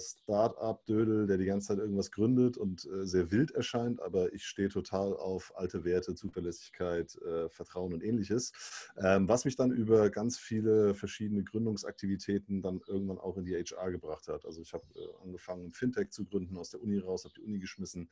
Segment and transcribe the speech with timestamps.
[0.00, 4.68] Start-up-Dödel, der die ganze Zeit irgendwas gründet und äh, sehr wild erscheint, aber ich stehe
[4.68, 8.52] total auf alte Werte, Zuverlässigkeit, äh, Vertrauen und ähnliches.
[8.96, 13.90] Ähm, was mich dann über ganz viele verschiedene Gründungsaktivitäten dann irgendwann auch in die HR
[13.90, 14.44] gebracht hat.
[14.44, 17.58] Also ich habe äh, angefangen, Fintech zu gründen, aus der Uni raus, habe die Uni
[17.58, 18.08] geschmissen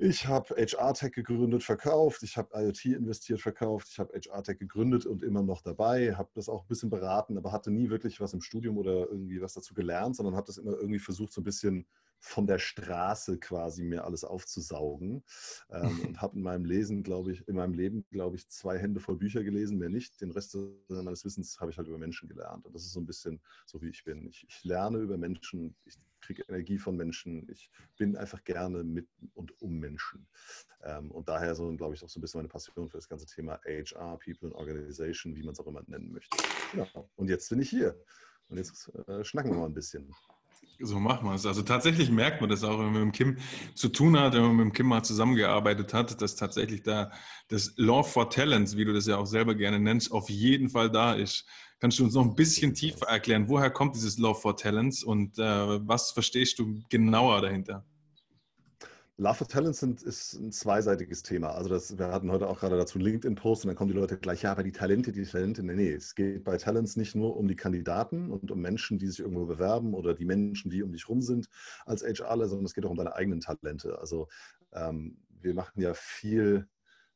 [0.00, 2.22] ich habe HR-Tech gegründet, verkauft.
[2.22, 3.88] Ich habe IoT investiert, verkauft.
[3.90, 6.14] Ich habe HR-Tech gegründet und immer noch dabei.
[6.14, 9.42] Habe das auch ein bisschen beraten, aber hatte nie wirklich was im Studium oder irgendwie
[9.42, 11.86] was dazu gelernt, sondern habe das immer irgendwie versucht, so ein bisschen
[12.18, 15.22] von der Straße quasi mir alles aufzusaugen.
[15.68, 19.00] Ähm, und habe in meinem Lesen, glaube ich, in meinem Leben, glaube ich, zwei Hände
[19.00, 20.18] voll Bücher gelesen, mehr nicht.
[20.22, 20.56] Den Rest
[20.88, 22.64] meines Wissens habe ich halt über Menschen gelernt.
[22.64, 24.26] Und das ist so ein bisschen so, wie ich bin.
[24.28, 25.76] Ich, ich lerne über Menschen.
[25.84, 27.48] Ich kriege Energie von Menschen.
[27.50, 30.26] Ich bin einfach gerne mit und um Menschen.
[30.82, 33.26] Ähm, und daher so, glaube ich, auch so ein bisschen meine Passion für das ganze
[33.26, 36.36] Thema HR, People and Organization, wie man es auch immer nennen möchte.
[36.72, 37.10] Genau.
[37.16, 37.96] Und jetzt bin ich hier.
[38.48, 40.12] Und jetzt äh, schnacken wir mal ein bisschen.
[40.82, 41.44] So machen wir es.
[41.44, 43.38] Also tatsächlich merkt man das auch, wenn man mit dem Kim
[43.74, 47.10] zu tun hat, wenn man mit dem Kim mal zusammengearbeitet hat, dass tatsächlich da
[47.48, 50.90] das Law for Talents, wie du das ja auch selber gerne nennst, auf jeden Fall
[50.90, 51.46] da ist.
[51.80, 55.38] Kannst du uns noch ein bisschen tiefer erklären, woher kommt dieses Love for Talents und
[55.38, 55.42] äh,
[55.86, 57.84] was verstehst du genauer dahinter?
[59.20, 61.50] Love for Talents sind, ist ein zweiseitiges Thema.
[61.50, 64.16] Also das, wir hatten heute auch gerade dazu einen LinkedIn-Post und dann kommen die Leute
[64.16, 65.62] gleich, ja, aber die Talente, die Talente.
[65.62, 69.06] Nee, nee, es geht bei Talents nicht nur um die Kandidaten und um Menschen, die
[69.08, 71.50] sich irgendwo bewerben oder die Menschen, die um dich rum sind
[71.84, 73.98] als HRler, sondern es geht auch um deine eigenen Talente.
[73.98, 74.26] Also
[74.72, 76.66] ähm, wir machen ja viel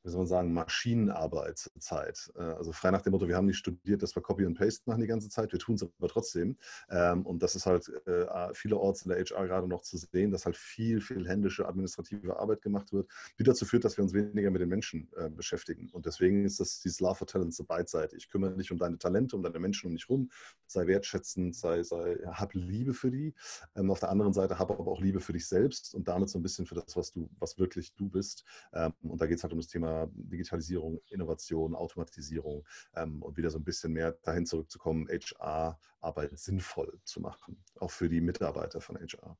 [0.04, 2.30] wie soll man sagen, Maschinenarbeit zurzeit.
[2.36, 4.82] Äh, also frei nach dem Motto, wir haben nicht studiert, dass wir Copy und Paste
[4.86, 6.58] machen die ganze Zeit, wir tun es aber trotzdem.
[6.90, 10.44] Ähm, und das ist halt äh, vielerorts in der HR gerade noch zu sehen, dass
[10.44, 14.50] halt viel, viel händische administrative Arbeit gemacht wird, die dazu führt, dass wir uns weniger
[14.50, 15.88] mit den Menschen äh, beschäftigen.
[15.90, 18.24] Und deswegen ist das dieses Love for Talent so beidseitig.
[18.24, 20.30] Ich kümmere dich um deine Talente, um deine Menschen um dich rum,
[20.66, 23.34] sei wertschätzend, sei, sei, hab Liebe für die.
[23.74, 26.38] Ähm, auf der anderen Seite hab aber auch Liebe für dich selbst und damit so
[26.38, 28.44] ein bisschen für das, was du, was wirklich du bist.
[28.74, 33.50] Ähm, und da geht es halt um das Thema Digitalisierung, Innovation, Automatisierung ähm, und wieder
[33.50, 38.96] so ein bisschen mehr dahin zurückzukommen, HR-Arbeit sinnvoll zu machen, auch für die Mitarbeiter von
[38.96, 39.36] HR.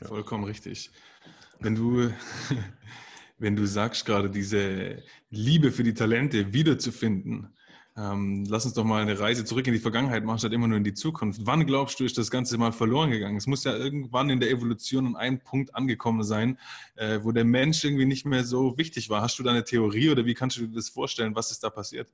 [0.00, 0.08] Ja.
[0.08, 0.90] Vollkommen richtig.
[1.58, 2.10] Wenn du,
[3.38, 7.54] wenn du sagst gerade diese Liebe für die Talente wiederzufinden,
[8.00, 10.78] ähm, lass uns doch mal eine Reise zurück in die Vergangenheit machen, statt immer nur
[10.78, 11.42] in die Zukunft.
[11.44, 13.36] Wann glaubst du, ist das Ganze mal verloren gegangen?
[13.36, 16.58] Es muss ja irgendwann in der Evolution an einem Punkt angekommen sein,
[16.94, 19.20] äh, wo der Mensch irgendwie nicht mehr so wichtig war.
[19.20, 21.34] Hast du da eine Theorie oder wie kannst du dir das vorstellen?
[21.34, 22.08] Was ist da passiert?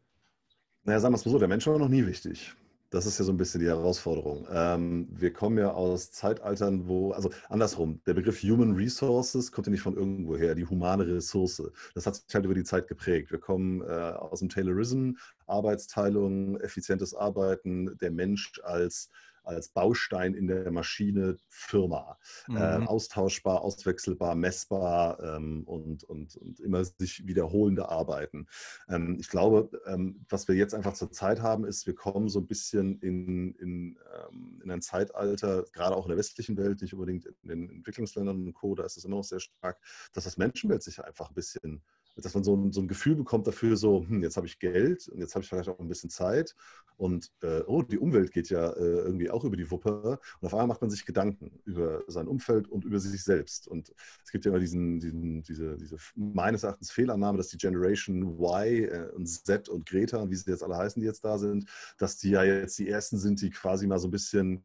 [0.82, 2.54] Naja, sagen wir es mal so, der Mensch war noch nie wichtig.
[2.96, 4.46] Das ist ja so ein bisschen die Herausforderung.
[4.50, 9.70] Ähm, wir kommen ja aus Zeitaltern, wo, also andersrum, der Begriff Human Resources kommt ja
[9.70, 11.62] nicht von irgendwo her, die humane Ressource.
[11.94, 13.30] Das hat sich halt über die Zeit geprägt.
[13.30, 15.12] Wir kommen äh, aus dem Taylorism,
[15.46, 19.10] Arbeitsteilung, effizientes Arbeiten, der Mensch als
[19.46, 22.18] als Baustein in der Maschine Firma.
[22.48, 22.56] Mhm.
[22.56, 28.46] Äh, austauschbar, auswechselbar, messbar ähm, und, und, und immer sich wiederholende Arbeiten.
[28.88, 32.40] Ähm, ich glaube, ähm, was wir jetzt einfach zur Zeit haben, ist, wir kommen so
[32.40, 36.94] ein bisschen in, in, ähm, in ein Zeitalter, gerade auch in der westlichen Welt, nicht
[36.94, 39.78] unbedingt in den Entwicklungsländern und Co., da ist es immer noch sehr stark,
[40.12, 41.82] dass das Menschenbild sich einfach ein bisschen
[42.16, 45.08] dass man so ein, so ein Gefühl bekommt dafür, so, hm, jetzt habe ich Geld
[45.08, 46.54] und jetzt habe ich vielleicht auch ein bisschen Zeit
[46.96, 50.54] und äh, oh, die Umwelt geht ja äh, irgendwie auch über die Wuppe und auf
[50.54, 53.92] einmal macht man sich Gedanken über sein Umfeld und über sich selbst und
[54.24, 58.84] es gibt ja immer diesen, diesen diese, diese meines Erachtens Fehlannahme, dass die Generation Y
[58.84, 62.18] äh, und Z und Greta, wie sie jetzt alle heißen, die jetzt da sind, dass
[62.18, 64.64] die ja jetzt die Ersten sind, die quasi mal so ein bisschen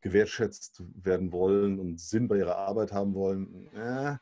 [0.00, 3.68] gewertschätzt werden wollen und Sinn bei ihrer Arbeit haben wollen.
[3.74, 4.20] Ja,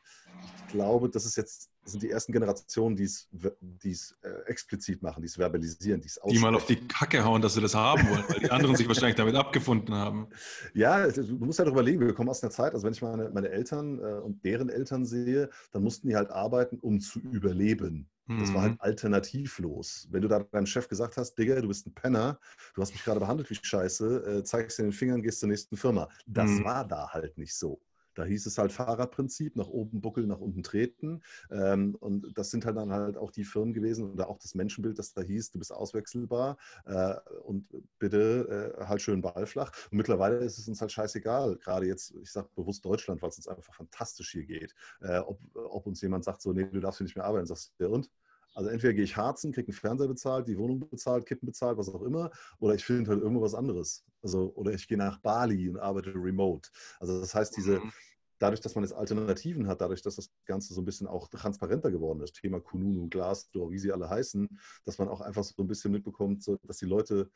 [0.57, 5.01] ich glaube, das ist jetzt sind die ersten Generationen, die es, die es äh, explizit
[5.01, 7.75] machen, die es verbalisieren, die es Die mal auf die Kacke hauen, dass sie das
[7.75, 10.27] haben wollen, weil die anderen sich wahrscheinlich damit abgefunden haben.
[10.73, 13.49] Ja, du musst halt überlegen, wir kommen aus einer Zeit, also wenn ich meine, meine
[13.49, 18.09] Eltern äh, und deren Eltern sehe, dann mussten die halt arbeiten, um zu überleben.
[18.39, 18.81] Das war halt mhm.
[18.81, 20.07] alternativlos.
[20.09, 22.39] Wenn du da deinem Chef gesagt hast, Digga, du bist ein Penner,
[22.75, 25.75] du hast mich gerade behandelt wie Scheiße, äh, zeigst dir den Fingern, gehst zur nächsten
[25.75, 26.07] Firma.
[26.25, 26.63] Das mhm.
[26.63, 27.81] war da halt nicht so.
[28.15, 31.21] Da hieß es halt Fahrradprinzip, nach oben buckeln, nach unten treten.
[31.49, 34.99] Ähm, und das sind halt dann halt auch die Firmen gewesen oder auch das Menschenbild,
[34.99, 37.67] das da hieß, du bist auswechselbar äh, und
[37.99, 39.71] bitte äh, halt schön ballflach.
[39.91, 43.37] Und mittlerweile ist es uns halt scheißegal, gerade jetzt, ich sage bewusst Deutschland, weil es
[43.37, 44.75] uns einfach fantastisch hier geht.
[45.01, 47.73] Äh, ob, ob uns jemand sagt, so, nee, du darfst hier nicht mehr arbeiten, sagst
[47.79, 48.09] du, und?
[48.53, 51.89] Also entweder gehe ich harzen, kriege einen Fernseher bezahlt, die Wohnung bezahlt, Kippen bezahlt, was
[51.89, 54.03] auch immer, oder ich finde halt irgendwo was anderes.
[54.21, 56.69] Also, oder ich gehe nach Bali und arbeite remote.
[56.99, 57.91] Also das heißt, diese, mhm.
[58.39, 61.91] dadurch, dass man jetzt Alternativen hat, dadurch, dass das Ganze so ein bisschen auch transparenter
[61.91, 64.47] geworden ist, Thema Kununu, Glassdoor, wie sie alle heißen,
[64.85, 67.31] dass man auch einfach so ein bisschen mitbekommt, so, dass die Leute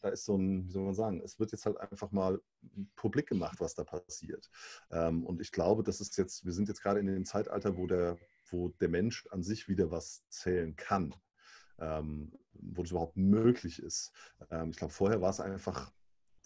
[0.00, 2.40] da ist so ein, wie soll man sagen, es wird jetzt halt einfach mal
[2.96, 4.50] publik gemacht, was da passiert.
[4.90, 7.86] Ähm, und ich glaube, das ist jetzt, wir sind jetzt gerade in dem Zeitalter, wo
[7.86, 8.18] der,
[8.50, 11.14] wo der Mensch an sich wieder was zählen kann,
[11.78, 14.12] ähm, wo das überhaupt möglich ist.
[14.50, 15.92] Ähm, ich glaube, vorher war es einfach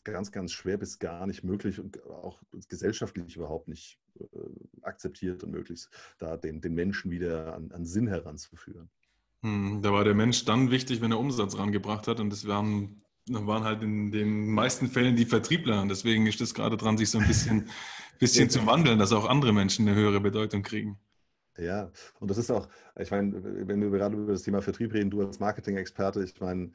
[0.05, 4.27] ganz, ganz schwer bis gar nicht möglich und auch gesellschaftlich überhaupt nicht äh,
[4.83, 5.87] akzeptiert und möglich,
[6.19, 8.91] da den, den Menschen wieder an, an Sinn heranzuführen.
[9.43, 13.03] Hm, da war der Mensch dann wichtig, wenn er Umsatz rangebracht hat und das waren,
[13.29, 17.11] waren halt in den meisten Fällen die Vertriebler und deswegen ist es gerade dran, sich
[17.11, 17.69] so ein bisschen,
[18.19, 20.99] bisschen zu wandeln, dass auch andere Menschen eine höhere Bedeutung kriegen.
[21.59, 22.69] Ja, und das ist auch,
[22.99, 23.33] ich meine,
[23.69, 26.73] wenn wir gerade über das Thema Vertrieb reden, du als Marketing-Experte, ich meine,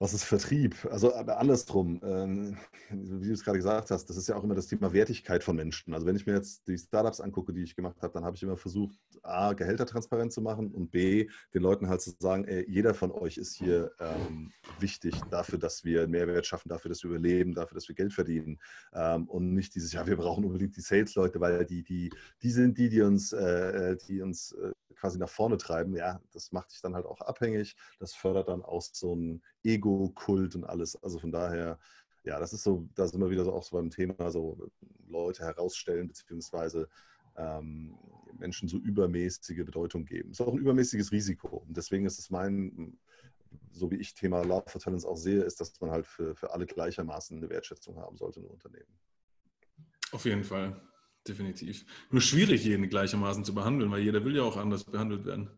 [0.00, 0.86] was ist Vertrieb?
[0.92, 2.56] Also aber andersrum, ähm,
[2.90, 5.56] wie du es gerade gesagt hast, das ist ja auch immer das Thema Wertigkeit von
[5.56, 5.92] Menschen.
[5.92, 8.42] Also wenn ich mir jetzt die Startups angucke, die ich gemacht habe, dann habe ich
[8.44, 12.64] immer versucht, A, Gehälter transparent zu machen und B, den Leuten halt zu sagen, ey,
[12.70, 17.10] jeder von euch ist hier ähm, wichtig dafür, dass wir Mehrwert schaffen, dafür, dass wir
[17.10, 18.60] überleben, dafür, dass wir Geld verdienen.
[18.92, 22.10] Ähm, und nicht dieses, ja, wir brauchen unbedingt die Sales-Leute, weil die, die,
[22.42, 26.52] die sind die, die uns, äh, die uns äh, quasi nach vorne treiben, ja, das
[26.52, 27.76] macht dich dann halt auch abhängig.
[27.98, 30.96] Das fördert dann auch so ein Ego-Kult und alles.
[31.02, 31.78] Also von daher,
[32.24, 34.70] ja, das ist so, da sind wir wieder so auch so beim Thema, so
[35.06, 36.88] Leute herausstellen, beziehungsweise
[37.36, 37.96] ähm,
[38.38, 40.30] Menschen so übermäßige Bedeutung geben.
[40.30, 41.64] Das ist auch ein übermäßiges Risiko.
[41.66, 42.98] Und deswegen ist es mein,
[43.72, 46.52] so wie ich Thema Love for Talents auch sehe, ist, dass man halt für, für
[46.52, 48.98] alle gleichermaßen eine Wertschätzung haben sollte in einem Unternehmen.
[50.12, 50.80] Auf jeden Fall
[51.26, 51.84] definitiv.
[52.10, 55.50] Nur schwierig, jeden gleichermaßen zu behandeln, weil jeder will ja auch anders behandelt werden.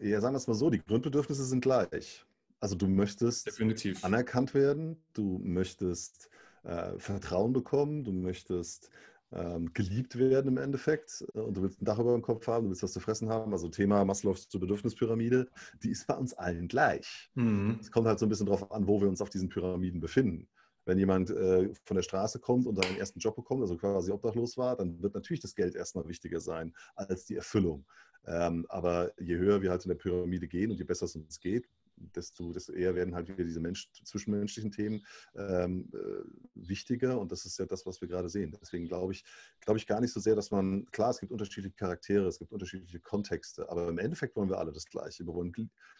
[0.00, 2.24] Ja, sagen wir es mal so, die Grundbedürfnisse sind gleich.
[2.60, 4.04] Also du möchtest definitiv.
[4.04, 6.28] anerkannt werden, du möchtest
[6.62, 8.90] äh, Vertrauen bekommen, du möchtest
[9.32, 12.64] ähm, geliebt werden im Endeffekt äh, und du willst ein Dach über dem Kopf haben,
[12.64, 13.52] du willst was zu fressen haben.
[13.52, 15.48] Also Thema Maslows zur Bedürfnispyramide,
[15.82, 17.30] die ist bei uns allen gleich.
[17.34, 17.78] Mhm.
[17.80, 20.48] Es kommt halt so ein bisschen darauf an, wo wir uns auf diesen Pyramiden befinden
[20.86, 24.56] wenn jemand äh, von der Straße kommt und seinen ersten Job bekommt, also quasi obdachlos
[24.56, 27.84] war, dann wird natürlich das Geld erstmal wichtiger sein als die Erfüllung.
[28.26, 31.38] Ähm, aber je höher wir halt in der Pyramide gehen und je besser es uns
[31.40, 31.68] geht,
[32.14, 35.04] desto, desto eher werden halt wieder diese Mensch, zwischenmenschlichen Themen
[35.34, 36.24] ähm, äh,
[36.54, 37.18] wichtiger.
[37.20, 38.56] Und das ist ja das, was wir gerade sehen.
[38.60, 39.24] Deswegen glaube ich,
[39.60, 42.52] glaube ich gar nicht so sehr, dass man, klar, es gibt unterschiedliche Charaktere, es gibt
[42.52, 45.26] unterschiedliche Kontexte, aber im Endeffekt wollen wir alle das Gleiche.
[45.26, 45.52] Wir wollen,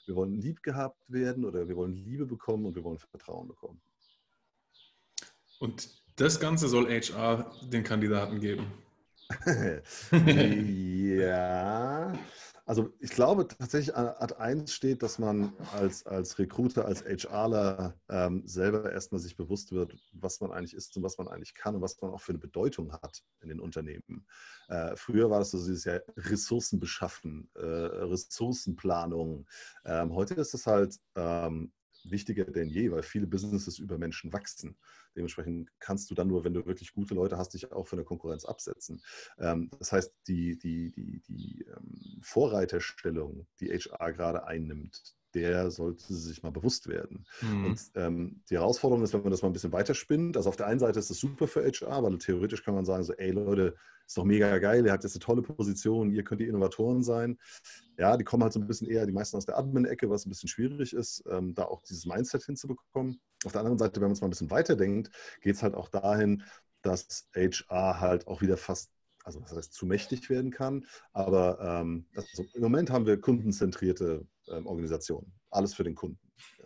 [0.06, 3.80] wir wollen lieb gehabt werden oder wir wollen Liebe bekommen und wir wollen Vertrauen bekommen.
[5.58, 8.66] Und das Ganze soll HR den Kandidaten geben.
[11.20, 12.12] ja,
[12.70, 17.98] also ich glaube tatsächlich an Art 1 steht, dass man als, als Recruiter, als HRler
[18.08, 21.74] ähm, selber erstmal sich bewusst wird, was man eigentlich ist und was man eigentlich kann
[21.74, 24.24] und was man auch für eine Bedeutung hat in den Unternehmen.
[24.68, 29.48] Äh, früher war das so dieses Jahr Ressourcen beschaffen, äh, Ressourcenplanung.
[29.84, 31.72] Ähm, heute ist es halt ähm,
[32.04, 34.76] wichtiger denn je, weil viele Businesses über Menschen wachsen.
[35.16, 38.04] Dementsprechend kannst du dann nur, wenn du wirklich gute Leute hast, dich auch von der
[38.04, 39.02] Konkurrenz absetzen.
[39.38, 46.12] Ähm, das heißt, die, die, die, die ähm, Vorreiterstellung, die HR gerade einnimmt, der sollte
[46.12, 47.24] sich mal bewusst werden.
[47.40, 47.64] Mhm.
[47.64, 50.66] Und ähm, die Herausforderung ist, wenn man das mal ein bisschen weiterspinnt, also auf der
[50.66, 53.74] einen Seite ist es super für HR, weil theoretisch kann man sagen, so, ey Leute,
[54.06, 57.38] ist doch mega geil, ihr habt jetzt eine tolle Position, ihr könnt die Innovatoren sein.
[57.96, 60.30] Ja, die kommen halt so ein bisschen eher, die meisten aus der Admin-Ecke, was ein
[60.30, 63.20] bisschen schwierig ist, ähm, da auch dieses Mindset hinzubekommen.
[63.44, 65.10] Auf der anderen Seite, wenn man es mal ein bisschen weiterdenkt,
[65.42, 66.42] geht es halt auch dahin,
[66.82, 68.90] dass HR halt auch wieder fast
[69.24, 70.86] also das heißt zu mächtig werden kann.
[71.12, 75.32] Aber ähm, also im Moment haben wir kundenzentrierte ähm, Organisationen.
[75.50, 76.18] Alles für den Kunden.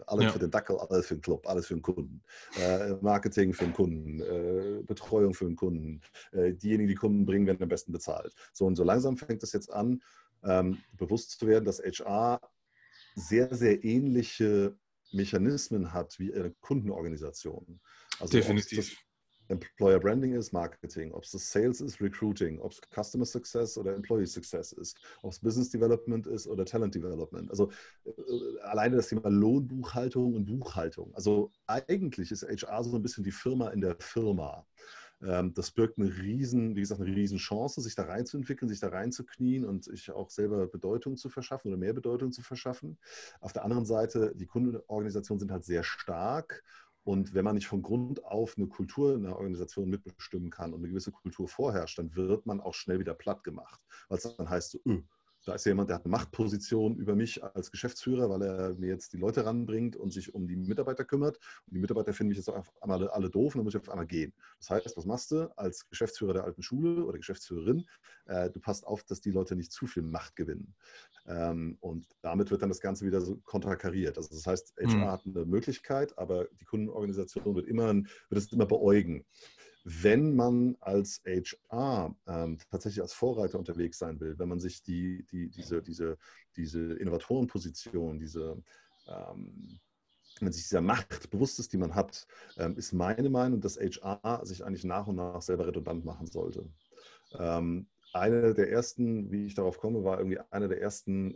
[0.07, 0.33] Alles ja.
[0.33, 2.23] für den Dackel, alles für den Club, alles für den Kunden.
[2.61, 6.01] Äh, Marketing für den Kunden, äh, Betreuung für den Kunden.
[6.33, 8.35] Äh, diejenigen, die Kunden bringen, werden am besten bezahlt.
[8.53, 10.03] So und so langsam fängt es jetzt an,
[10.45, 12.41] ähm, bewusst zu werden, dass HR
[13.17, 14.77] sehr, sehr ähnliche
[15.13, 17.81] Mechanismen hat wie eine Kundenorganisation.
[18.21, 18.97] Also Definitiv.
[19.49, 23.95] Employer Branding ist, Marketing, ob es das Sales ist, Recruiting, ob es Customer Success oder
[23.95, 27.51] Employee Success ist, ob es Business Development ist oder Talent Development.
[27.51, 27.71] Also
[28.05, 28.11] äh,
[28.63, 31.15] alleine das Thema Lohnbuchhaltung und Buchhaltung.
[31.15, 34.67] Also eigentlich ist HR so ein bisschen die Firma in der Firma.
[35.23, 38.89] Ähm, das birgt eine riesen, wie gesagt, eine riesen Chance, sich da reinzuentwickeln, sich da
[38.89, 42.99] reinzuknien und sich auch selber Bedeutung zu verschaffen oder mehr Bedeutung zu verschaffen.
[43.41, 46.63] Auf der anderen Seite, die Kundenorganisationen sind halt sehr stark
[47.05, 50.81] und wenn man nicht von Grund auf eine Kultur in der Organisation mitbestimmen kann und
[50.81, 53.81] eine gewisse Kultur vorherrscht, dann wird man auch schnell wieder platt gemacht.
[54.09, 55.03] Weil es dann heißt so, öh,
[55.45, 59.13] da ist jemand, der hat eine Machtposition über mich als Geschäftsführer, weil er mir jetzt
[59.13, 61.39] die Leute ranbringt und sich um die Mitarbeiter kümmert.
[61.67, 63.91] Und die Mitarbeiter finden mich jetzt auf einmal alle doof und dann muss ich auf
[63.91, 64.33] einmal gehen.
[64.59, 67.87] Das heißt, was machst du als Geschäftsführer der alten Schule oder Geschäftsführerin?
[68.27, 70.75] Äh, du passt auf, dass die Leute nicht zu viel Macht gewinnen.
[71.27, 74.17] Ähm, und damit wird dann das Ganze wieder so konterkariert.
[74.17, 75.11] Also das heißt, HR mhm.
[75.11, 79.25] hat eine Möglichkeit, aber die Kundenorganisation wird, immer, wird es immer beäugen
[79.85, 85.25] wenn man als HR ähm, tatsächlich als Vorreiter unterwegs sein will, wenn man sich die,
[85.31, 86.17] die, diese, diese,
[86.57, 88.63] diese Innovatorenposition, diese,
[89.07, 89.79] ähm,
[90.39, 92.27] wenn man sich dieser Macht bewusst ist, die man hat,
[92.57, 96.67] ähm, ist meine Meinung, dass HR sich eigentlich nach und nach selber redundant machen sollte.
[97.39, 101.35] Ähm, eine der ersten, wie ich darauf komme, war irgendwie eine der ersten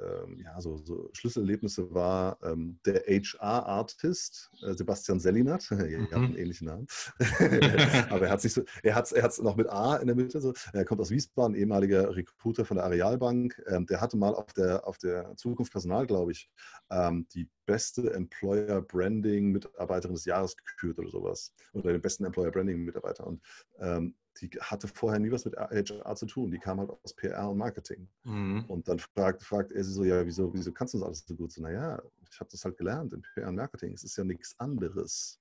[0.00, 5.70] ähm, ja, so, so, Schlüsselerlebnisse war ähm, der HR-Artist äh, Sebastian Sellinat.
[5.70, 6.04] er mhm.
[6.06, 6.86] hat einen ähnlichen Namen.
[8.10, 10.40] Aber er hat sich so, er hat es noch mit A in der Mitte.
[10.40, 10.52] So.
[10.72, 13.60] Er kommt aus Wiesbaden, ehemaliger Recruiter von der Arealbank.
[13.68, 16.50] Ähm, der hatte mal auf der, auf der Zukunft Personal, glaube ich,
[16.90, 21.52] ähm, die beste Employer Branding Mitarbeiterin des Jahres gekürt oder sowas.
[21.72, 23.26] Oder den besten Employer Branding Mitarbeiter.
[23.26, 23.42] Und
[23.78, 26.50] ähm, die hatte vorher nie was mit HR zu tun.
[26.50, 28.08] Die kam halt aus PR und Marketing.
[28.24, 28.64] Mhm.
[28.66, 31.34] Und dann fragt, fragt er sie so, ja, wieso, wieso kannst du das alles so
[31.34, 31.52] gut?
[31.52, 33.92] So, naja, ich habe das halt gelernt in PR und Marketing.
[33.92, 35.38] Es ist ja nichts anderes.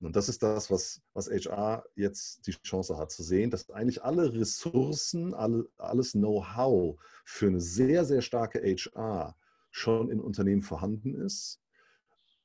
[0.00, 4.02] Und das ist das, was, was HR jetzt die Chance hat zu sehen, dass eigentlich
[4.02, 9.36] alle Ressourcen, alle, alles Know-how für eine sehr, sehr starke HR
[9.70, 11.60] schon in Unternehmen vorhanden ist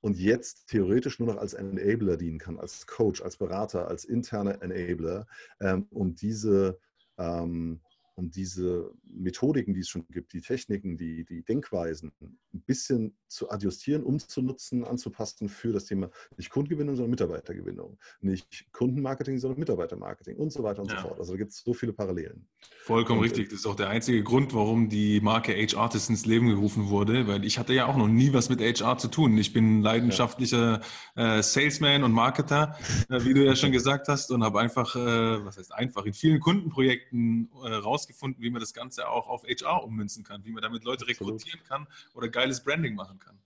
[0.02, 4.62] und jetzt theoretisch nur noch als Enabler dienen kann, als Coach, als Berater, als interner
[4.62, 5.28] Enabler,
[5.60, 6.80] ähm, um diese
[7.18, 7.82] ähm,
[8.16, 13.50] um diese Methodiken, die es schon gibt, die Techniken, die, die Denkweisen ein bisschen zu
[13.50, 17.98] adjustieren, umzunutzen, anzupassen für das Thema nicht Kundengewinnung, sondern Mitarbeitergewinnung.
[18.20, 21.02] Nicht Kundenmarketing, sondern Mitarbeitermarketing und so weiter und ja.
[21.02, 21.20] so fort.
[21.20, 22.48] Also da gibt es so viele Parallelen.
[22.84, 23.50] Vollkommen und, richtig.
[23.50, 27.46] Das ist auch der einzige Grund, warum die Marke H-Artist ins Leben gerufen wurde, weil
[27.46, 29.38] ich hatte ja auch noch nie was mit HR zu tun.
[29.38, 30.82] Ich bin leidenschaftlicher
[31.16, 31.38] ja.
[31.38, 32.76] äh, Salesman und Marketer,
[33.10, 36.14] äh, wie du ja schon gesagt hast, und habe einfach, äh, was heißt einfach, in
[36.14, 37.68] vielen Kundenprojekten äh,
[38.02, 41.62] rausgefunden, wie man das Ganze auch auf HR ummünzen kann, wie man damit Leute rekrutieren
[41.68, 43.40] kann oder geiles Branding machen kann.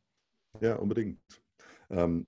[0.62, 1.19] Ja, unbedingt.
[1.89, 2.25] Ähm,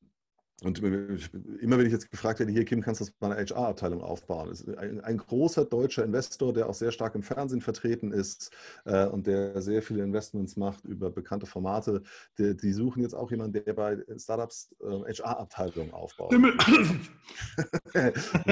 [0.64, 4.50] und immer wenn ich jetzt gefragt werde, hier Kim, kannst du mal eine HR-Abteilung aufbauen?
[4.50, 8.52] Das ein, ein, großer deutscher Investor, der auch sehr stark im Fernsehen vertreten ist
[8.86, 12.02] äh, und der sehr viele Investments macht über bekannte Formate.
[12.40, 16.32] Die, die suchen jetzt auch jemanden, der bei Startups äh, HR-Abteilungen aufbaut.
[16.34, 16.40] wo,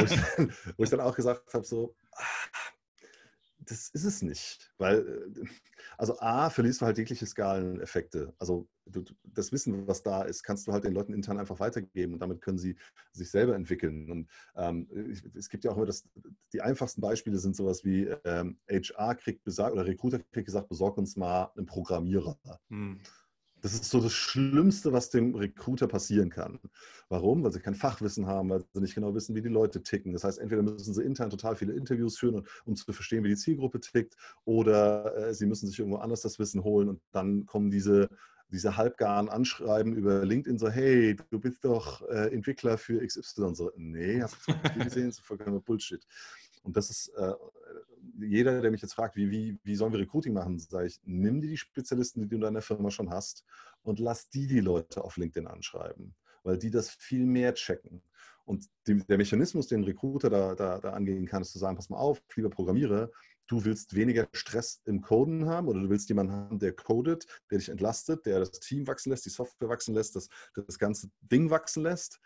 [0.03, 2.23] ich dann, wo ich dann auch gesagt habe, so, ah,
[3.65, 4.71] das ist es nicht.
[4.77, 5.45] Weil, äh,
[5.97, 8.33] also A, verlierst du halt jegliche Skaleneffekte.
[8.39, 12.13] Also du, das Wissen, was da ist, kannst du halt den Leuten intern einfach weitergeben
[12.13, 12.75] und damit können sie
[13.11, 14.09] sich selber entwickeln.
[14.11, 14.87] Und ähm,
[15.35, 16.07] es gibt ja auch immer das,
[16.53, 20.97] die einfachsten Beispiele sind sowas wie ähm, HR kriegt besagt oder Recruiter kriegt gesagt, besorg
[20.97, 22.37] uns mal einen Programmierer.
[22.69, 22.99] Hm.
[23.65, 26.59] Das ist so das Schlimmste, was dem Recruiter passieren kann.
[27.09, 27.43] Warum?
[27.43, 30.13] Weil sie kein Fachwissen haben, weil sie nicht genau wissen, wie die Leute ticken.
[30.13, 33.35] Das heißt, entweder müssen sie intern total viele Interviews führen, um zu verstehen, wie die
[33.35, 37.71] Zielgruppe tickt, oder äh, sie müssen sich irgendwo anders das Wissen holen und dann kommen
[37.71, 38.07] diese
[38.49, 43.55] diese halbgaren Anschreiben über LinkedIn so, hey, du bist doch äh, Entwickler für XY.
[43.55, 44.53] So, nee, hast du
[44.83, 45.07] gesehen?
[45.07, 46.05] Das ist vollkommen Bullshit.
[46.65, 47.33] Und das ist, äh,
[48.19, 51.41] jeder, der mich jetzt fragt, wie, wie, wie sollen wir Recruiting machen, sage ich, nimm
[51.41, 53.45] dir die Spezialisten, die du in deiner Firma schon hast
[53.83, 58.01] und lass die die Leute auf LinkedIn anschreiben, weil die das viel mehr checken.
[58.45, 61.89] Und die, der Mechanismus, den Recruiter da, da, da angehen kann, ist zu sagen, pass
[61.89, 63.09] mal auf, lieber Programmierer,
[63.47, 67.59] du willst weniger Stress im Coden haben oder du willst jemanden haben, der codet, der
[67.59, 71.49] dich entlastet, der das Team wachsen lässt, die Software wachsen lässt, das, das ganze Ding
[71.51, 72.19] wachsen lässt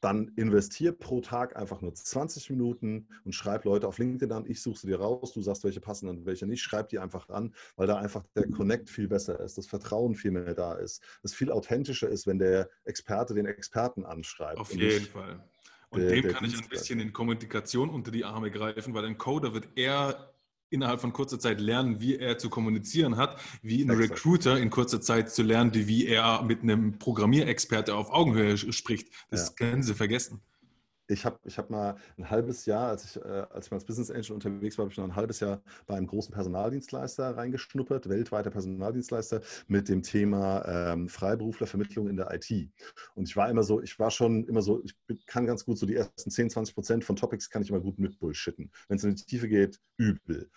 [0.00, 4.44] dann investier pro Tag einfach nur 20 Minuten und schreib Leute auf LinkedIn an.
[4.46, 6.62] Ich suche sie dir raus, du sagst, welche passen und welche nicht.
[6.62, 10.30] Schreib die einfach an, weil da einfach der Connect viel besser ist, das Vertrauen viel
[10.30, 14.58] mehr da ist, es viel authentischer ist, wenn der Experte den Experten anschreibt.
[14.58, 15.42] Auf jeden Fall.
[15.90, 19.06] Und der, dem der kann ich ein bisschen in Kommunikation unter die Arme greifen, weil
[19.06, 20.34] ein Coder wird eher
[20.70, 24.10] innerhalb von kurzer Zeit lernen, wie er zu kommunizieren hat, wie ein Exakt.
[24.10, 29.08] Recruiter in kurzer Zeit zu lernen, wie er mit einem Programmierexperte auf Augenhöhe spricht.
[29.30, 29.54] Das ja.
[29.54, 30.42] können Sie vergessen
[31.08, 33.84] ich habe ich hab mal ein halbes Jahr, als ich, äh, als ich mal als
[33.84, 38.08] Business Angel unterwegs war, habe ich noch ein halbes Jahr bei einem großen Personaldienstleister reingeschnuppert,
[38.08, 42.70] weltweiter Personaldienstleister, mit dem Thema ähm, Freiberuflervermittlung in der IT.
[43.14, 45.86] Und ich war immer so, ich war schon immer so, ich kann ganz gut so
[45.86, 48.70] die ersten 10, 20 Prozent von Topics kann ich immer gut mit Bullshitten.
[48.88, 50.50] Wenn es in die Tiefe geht, übel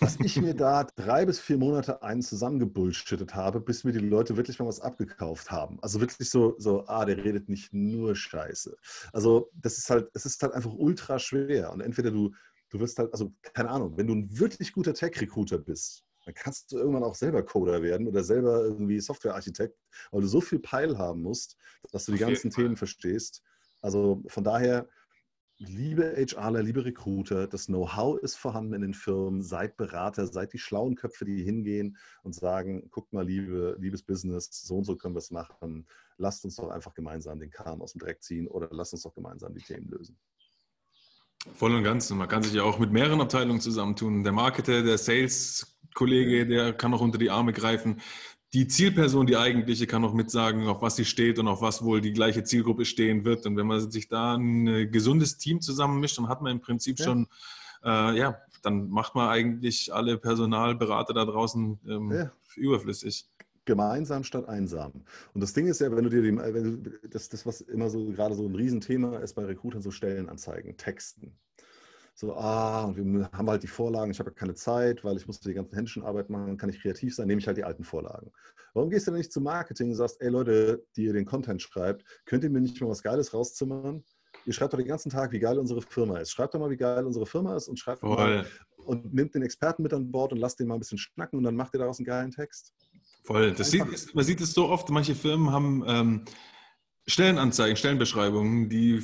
[0.00, 4.36] was ich mir da drei bis vier Monate einen zusammengebullshittet habe, bis mir die Leute
[4.36, 5.78] wirklich mal was abgekauft haben.
[5.82, 8.76] Also wirklich so, so, ah, der redet nicht nur Scheiße.
[9.12, 11.72] Also das ist halt, es ist halt einfach ultra schwer.
[11.72, 12.32] Und entweder du,
[12.70, 16.72] du wirst halt, also keine Ahnung, wenn du ein wirklich guter Tech-Recruiter bist, dann kannst
[16.72, 19.78] du irgendwann auch selber Coder werden oder selber irgendwie Softwarearchitekt,
[20.10, 21.56] weil du so viel Peil haben musst,
[21.92, 23.42] dass du die ganzen Themen verstehst.
[23.80, 24.88] Also von daher,
[25.58, 29.42] liebe HRler, liebe Recruiter, das Know-how ist vorhanden in den Firmen.
[29.42, 34.48] Seid Berater, seid die schlauen Köpfe, die hingehen und sagen, guckt mal, liebe, liebes Business,
[34.50, 35.86] so und so können wir es machen.
[36.18, 39.14] Lasst uns doch einfach gemeinsam den Kahn aus dem Dreck ziehen oder lasst uns doch
[39.14, 40.18] gemeinsam die Themen lösen.
[41.54, 42.10] Voll und ganz.
[42.10, 44.24] Man kann sich ja auch mit mehreren Abteilungen zusammentun.
[44.24, 48.00] Der Marketer, der Sales-Kollege, der kann auch unter die Arme greifen.
[48.52, 52.00] Die Zielperson, die eigentliche, kann auch mitsagen, auf was sie steht und auf was wohl
[52.00, 53.44] die gleiche Zielgruppe stehen wird.
[53.44, 57.04] Und wenn man sich da ein gesundes Team zusammenmischt, dann hat man im Prinzip ja.
[57.04, 57.26] schon,
[57.84, 62.32] äh, ja, dann macht man eigentlich alle Personalberater da draußen ähm, ja.
[62.56, 63.26] überflüssig
[63.66, 64.92] gemeinsam statt einsam.
[65.34, 67.90] Und das Ding ist ja, wenn du dir die, wenn du, das, das, was immer
[67.90, 71.36] so gerade so ein Riesenthema ist bei Recruitern, so Stellenanzeigen, Texten.
[72.18, 75.52] So, ah, wir haben halt die Vorlagen, ich habe keine Zeit, weil ich muss die
[75.52, 78.32] ganzen Händchenarbeit machen, kann ich kreativ sein, nehme ich halt die alten Vorlagen.
[78.72, 81.60] Warum gehst du denn nicht zum Marketing und sagst, ey Leute, die ihr den Content
[81.60, 84.02] schreibt, könnt ihr mir nicht mal was Geiles rauszimmern?
[84.46, 86.30] Ihr schreibt doch den ganzen Tag, wie geil unsere Firma ist.
[86.30, 88.46] Schreibt doch mal, wie geil unsere Firma ist und schreibt mal
[88.78, 91.44] und nimmt den Experten mit an Bord und lasst den mal ein bisschen schnacken und
[91.44, 92.72] dann macht ihr daraus einen geilen Text.
[93.24, 93.52] Voll.
[93.52, 96.24] Das sieht, man sieht es so oft, manche Firmen haben ähm,
[97.06, 99.02] Stellenanzeigen, Stellenbeschreibungen, die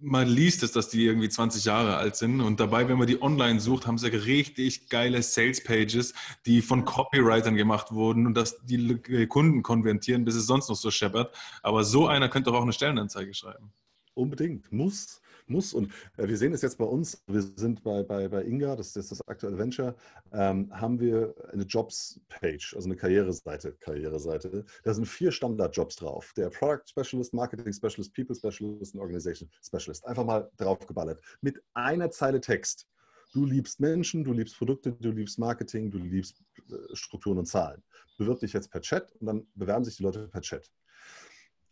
[0.00, 3.20] man liest es, dass die irgendwie 20 Jahre alt sind und dabei, wenn man die
[3.20, 6.14] online sucht, haben sie richtig geile Sales-Pages,
[6.46, 10.90] die von Copywritern gemacht wurden und dass die Kunden konvertieren, bis es sonst noch so
[10.90, 11.34] scheppert.
[11.62, 13.72] Aber so einer könnte doch auch eine Stellenanzeige schreiben.
[14.14, 15.72] Unbedingt, muss muss.
[15.74, 18.96] Und äh, wir sehen es jetzt bei uns, wir sind bei, bei, bei Inga, das
[18.96, 19.94] ist das aktuelle Venture,
[20.32, 24.64] ähm, haben wir eine Jobs-Page, also eine Karriereseite, Karriereseite.
[24.84, 26.32] Da sind vier Standard-Jobs drauf.
[26.36, 30.06] Der Product Specialist, Marketing Specialist, People Specialist und Organization Specialist.
[30.06, 31.20] Einfach mal draufgeballert.
[31.40, 32.86] Mit einer Zeile Text.
[33.34, 37.82] Du liebst Menschen, du liebst Produkte, du liebst Marketing, du liebst äh, Strukturen und Zahlen.
[38.16, 40.70] Bewirb dich jetzt per Chat und dann bewerben sich die Leute per Chat.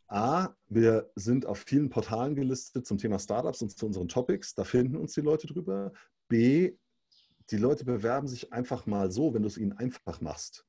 [0.09, 4.55] A, wir sind auf vielen Portalen gelistet zum Thema Startups und zu unseren Topics.
[4.55, 5.93] Da finden uns die Leute drüber.
[6.29, 6.75] B,
[7.51, 10.65] die Leute bewerben sich einfach mal so, wenn du es ihnen einfach machst.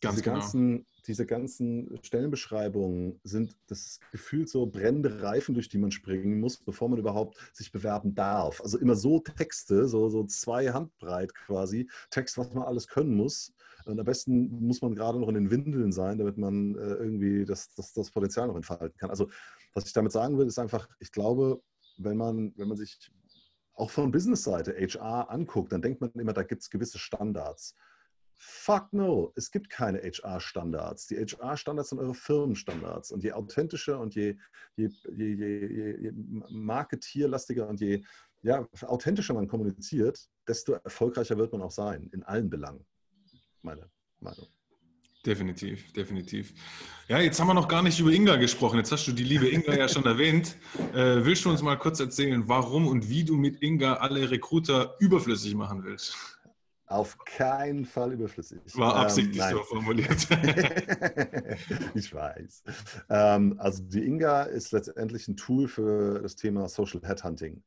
[0.00, 0.38] Ganz diese, genau.
[0.38, 6.56] ganzen, diese ganzen Stellenbeschreibungen sind das Gefühl so brennende Reifen, durch die man springen muss,
[6.58, 8.60] bevor man überhaupt sich bewerben darf.
[8.60, 13.52] Also immer so Texte, so, so zwei Handbreit quasi, Text, was man alles können muss.
[13.88, 17.44] Und am besten muss man gerade noch in den Windeln sein, damit man äh, irgendwie
[17.44, 19.10] das, das, das Potenzial noch entfalten kann.
[19.10, 19.28] Also
[19.74, 21.62] was ich damit sagen will, ist einfach, ich glaube,
[21.96, 23.10] wenn man, wenn man sich
[23.74, 27.76] auch von Business-Seite HR anguckt, dann denkt man immer, da gibt es gewisse Standards.
[28.34, 31.08] Fuck no, es gibt keine HR-Standards.
[31.08, 33.10] Die HR-Standards sind eure Firmenstandards.
[33.10, 34.36] Und je authentischer und je,
[34.76, 36.12] je, je, je, je
[36.48, 38.02] marketierlastiger und je
[38.42, 42.86] ja, authentischer man kommuniziert, desto erfolgreicher wird man auch sein, in allen Belangen.
[43.62, 43.88] Meine
[44.20, 44.46] Meinung.
[45.26, 46.54] Definitiv, definitiv.
[47.08, 48.78] Ja, jetzt haben wir noch gar nicht über Inga gesprochen.
[48.78, 50.56] Jetzt hast du die liebe Inga ja schon erwähnt.
[50.94, 54.94] Äh, willst du uns mal kurz erzählen, warum und wie du mit Inga alle Recruiter
[55.00, 56.16] überflüssig machen willst?
[56.86, 58.60] Auf keinen Fall überflüssig.
[58.74, 60.26] War ähm, absichtlich ähm, so formuliert.
[61.94, 62.62] ich weiß.
[63.10, 67.62] Ähm, also die Inga ist letztendlich ein Tool für das Thema Social Headhunting.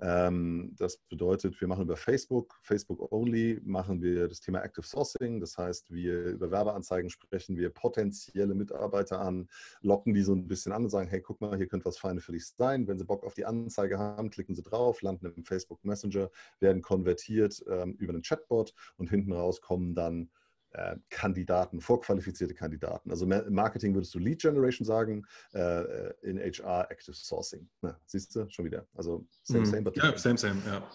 [0.00, 5.40] Ähm, das bedeutet, wir machen über Facebook, Facebook Only, machen wir das Thema Active Sourcing.
[5.40, 9.48] Das heißt, wir über Werbeanzeigen sprechen wir potenzielle Mitarbeiter an,
[9.80, 12.24] locken die so ein bisschen an und sagen, hey, guck mal, hier könnte was Feines
[12.24, 12.86] für dich sein.
[12.86, 16.30] Wenn sie Bock auf die Anzeige haben, klicken sie drauf, landen im Facebook Messenger,
[16.60, 20.30] werden konvertiert ähm, über einen Chatbot und hinten raus kommen dann
[20.76, 23.10] äh, Kandidaten, vorqualifizierte Kandidaten.
[23.10, 27.66] Also im Marketing würdest du Lead Generation sagen, äh, in HR Active Sourcing.
[27.80, 28.86] Na, siehst du, schon wieder.
[28.94, 29.66] Also same, mhm.
[29.66, 29.82] same.
[29.82, 30.86] But ja, same, same, ja.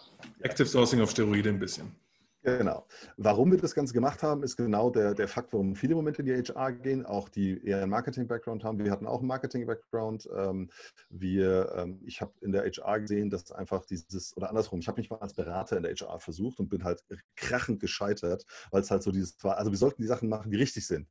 [0.41, 1.96] Active Sourcing auf Steroide ein bisschen.
[2.43, 2.88] Genau.
[3.17, 6.25] Warum wir das Ganze gemacht haben, ist genau der, der Fakt, warum viele Momente in
[6.25, 8.80] die HR gehen, auch die eher einen Marketing-Background haben.
[8.84, 10.27] Wir hatten auch einen Marketing-Background.
[10.36, 10.71] Ähm,
[11.10, 14.99] wir, ähm, ich habe in der HR gesehen, dass einfach dieses, oder andersrum, ich habe
[14.99, 17.04] mich mal als Berater in der HR versucht und bin halt
[17.36, 20.58] krachend gescheitert, weil es halt so dieses war, also wir sollten die Sachen machen, die
[20.58, 21.08] richtig sind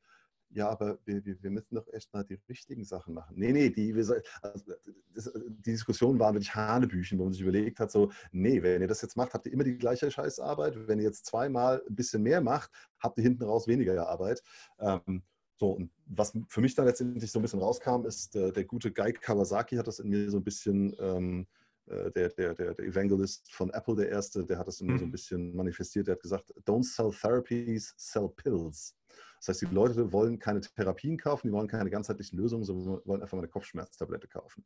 [0.52, 3.36] ja, aber wir, wir, müssen doch erst mal die richtigen Sachen machen.
[3.36, 4.72] Nee, nee, die, wir, also
[5.14, 8.88] das, die Diskussion waren wirklich Hanebüchen, wo man sich überlegt hat, so, nee, wenn ihr
[8.88, 10.88] das jetzt macht, habt ihr immer die gleiche Scheißarbeit.
[10.88, 14.42] Wenn ihr jetzt zweimal ein bisschen mehr macht, habt ihr hinten raus weniger Arbeit.
[14.78, 15.22] Ähm,
[15.56, 18.90] so, und was für mich dann letztendlich so ein bisschen rauskam, ist, der, der gute
[18.90, 21.46] Guy Kawasaki hat das in mir so ein bisschen ähm,
[21.86, 24.98] äh, der, der, der, Evangelist von Apple, der erste, der hat das immer mhm.
[24.98, 26.06] so ein bisschen manifestiert.
[26.06, 28.96] Der hat gesagt, don't sell therapies, sell pills.
[29.40, 33.22] Das heißt, die Leute wollen keine Therapien kaufen, die wollen keine ganzheitlichen Lösungen, sondern wollen
[33.22, 34.64] einfach mal eine Kopfschmerztablette kaufen.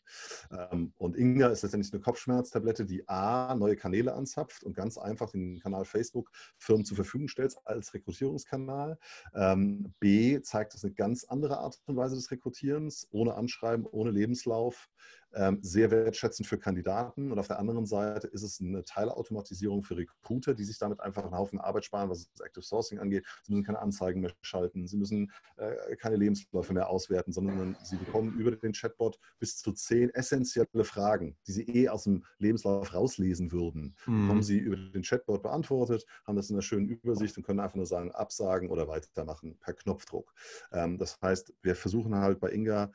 [0.50, 5.30] Ähm, und Inga ist letztendlich eine Kopfschmerztablette, die A, neue Kanäle anzapft und ganz einfach
[5.30, 8.98] den Kanal Facebook Firmen zur Verfügung stellt als Rekrutierungskanal.
[9.32, 14.10] Ähm, B, zeigt es eine ganz andere Art und Weise des Rekrutierens, ohne Anschreiben, ohne
[14.10, 14.88] Lebenslauf
[15.34, 17.32] ähm, sehr wertschätzend für Kandidaten.
[17.32, 21.24] Und auf der anderen Seite ist es eine Teilautomatisierung für Recruiter, die sich damit einfach
[21.24, 23.26] einen Haufen Arbeit sparen, was das Active Sourcing angeht.
[23.42, 27.96] Sie müssen keine Anzeigen mehr schalten, sie müssen äh, keine Lebensläufe mehr auswerten, sondern sie
[27.96, 32.94] bekommen über den Chatbot bis zu zehn essentielle Fragen, die sie eh aus dem Lebenslauf
[32.94, 33.96] rauslesen würden.
[34.06, 34.28] Mhm.
[34.28, 37.76] Haben sie über den Chatbot beantwortet, haben das in einer schönen Übersicht und können einfach
[37.76, 40.32] nur sagen, absagen oder weitermachen per Knopfdruck.
[40.72, 42.92] Ähm, das heißt, wir versuchen halt bei Inga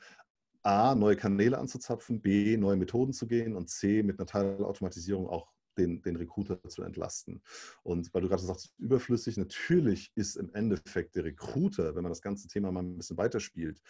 [0.62, 5.48] A, neue Kanäle anzuzapfen, B, neue Methoden zu gehen und C, mit einer Teilautomatisierung auch
[5.78, 7.42] den, den Recruiter zu entlasten.
[7.82, 12.22] Und weil du gerade sagst, überflüssig, natürlich ist im Endeffekt der Recruiter, wenn man das
[12.22, 13.80] ganze Thema mal ein bisschen weiterspielt,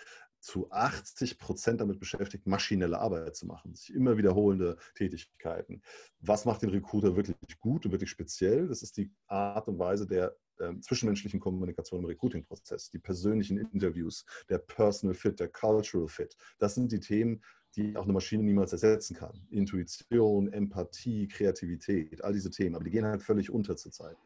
[0.41, 5.83] zu 80 Prozent damit beschäftigt, maschinelle Arbeit zu machen, sich immer wiederholende Tätigkeiten.
[6.21, 8.67] Was macht den Recruiter wirklich gut und wirklich speziell?
[8.67, 14.25] Das ist die Art und Weise der ähm, zwischenmenschlichen Kommunikation im Recruiting-Prozess, die persönlichen Interviews,
[14.49, 16.37] der Personal Fit, der Cultural Fit.
[16.59, 17.43] Das sind die Themen,
[17.77, 19.47] die auch eine Maschine niemals ersetzen kann.
[19.51, 22.75] Intuition, Empathie, Kreativität, all diese Themen.
[22.75, 24.17] Aber die gehen halt völlig unter zur Zeit.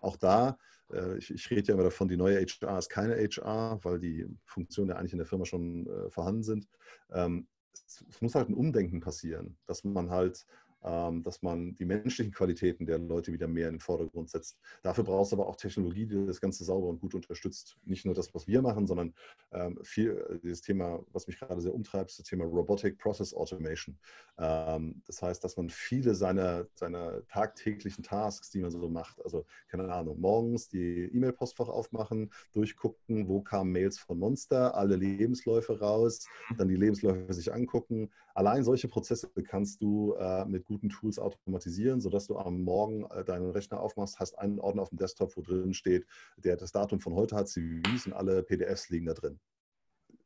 [0.00, 0.58] Auch da,
[0.92, 4.26] äh, ich, ich, rede ja immer davon, die neue HR ist keine HR, weil die
[4.44, 6.68] Funktionen ja eigentlich in der Firma schon äh, vorhanden sind.
[7.12, 7.46] Ähm,
[7.86, 10.44] es, muss halt ein Umdenken passieren, dass man halt
[10.80, 14.58] dass man die menschlichen Qualitäten der Leute wieder mehr in den Vordergrund setzt.
[14.82, 17.76] Dafür brauchst du aber auch Technologie, die das Ganze sauber und gut unterstützt.
[17.84, 19.14] Nicht nur das, was wir machen, sondern
[19.52, 23.34] ähm, viel, äh, dieses Thema, was mich gerade sehr umtreibt, ist das Thema Robotic Process
[23.34, 23.98] Automation.
[24.38, 29.44] Ähm, das heißt, dass man viele seiner, seiner tagtäglichen Tasks, die man so macht, also
[29.68, 36.26] keine Ahnung, morgens die E-Mail-Postfach aufmachen, durchgucken, wo kamen Mails von Monster, alle Lebensläufe raus,
[36.56, 38.10] dann die Lebensläufe sich angucken.
[38.38, 43.24] Allein solche Prozesse kannst du äh, mit guten Tools automatisieren, sodass du am Morgen äh,
[43.24, 47.00] deinen Rechner aufmachst, hast einen Ordner auf dem Desktop, wo drin steht, der das Datum
[47.00, 49.40] von heute hat, CVs und alle PDFs liegen da drin.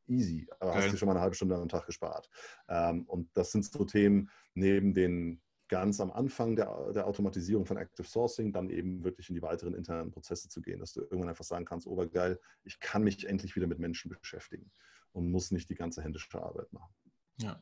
[0.07, 0.83] Easy, aber Geil.
[0.83, 2.29] hast dir schon mal eine halbe Stunde am Tag gespart.
[2.68, 7.79] Ähm, und das sind so Themen neben den ganz am Anfang der, der, Automatisierung von
[7.79, 11.31] Active Sourcing dann eben wirklich in die weiteren internen Prozesse zu gehen, dass du irgendwann
[11.31, 14.70] einfach sagen kannst, obergeil, ich kann mich endlich wieder mit Menschen beschäftigen
[15.12, 16.92] und muss nicht die ganze händische Arbeit machen.
[17.38, 17.59] Ja,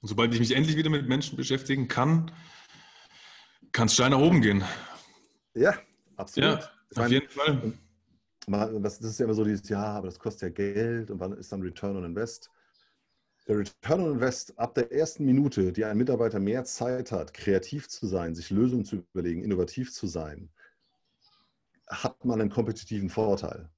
[0.00, 2.30] und sobald ich mich endlich wieder mit Menschen beschäftigen kann,
[3.72, 4.64] kann es steil nach oben gehen.
[5.54, 5.78] Ja,
[6.16, 6.58] absolut.
[6.58, 7.72] Ja, auf meine, jeden Fall.
[8.80, 11.52] Das ist ja immer so dieses, ja, aber das kostet ja Geld und wann ist
[11.52, 12.50] dann Return on Invest?
[13.46, 17.88] Der Return on Invest ab der ersten Minute, die ein Mitarbeiter mehr Zeit hat, kreativ
[17.88, 20.50] zu sein, sich Lösungen zu überlegen, innovativ zu sein,
[21.88, 23.68] hat man einen kompetitiven Vorteil.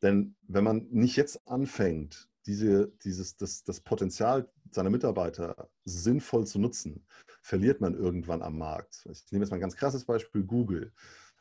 [0.00, 6.58] Denn wenn man nicht jetzt anfängt, diese, dieses, das, das Potenzial seiner Mitarbeiter sinnvoll zu
[6.58, 7.06] nutzen,
[7.40, 9.06] verliert man irgendwann am Markt.
[9.10, 10.92] Ich nehme jetzt mal ein ganz krasses Beispiel, Google.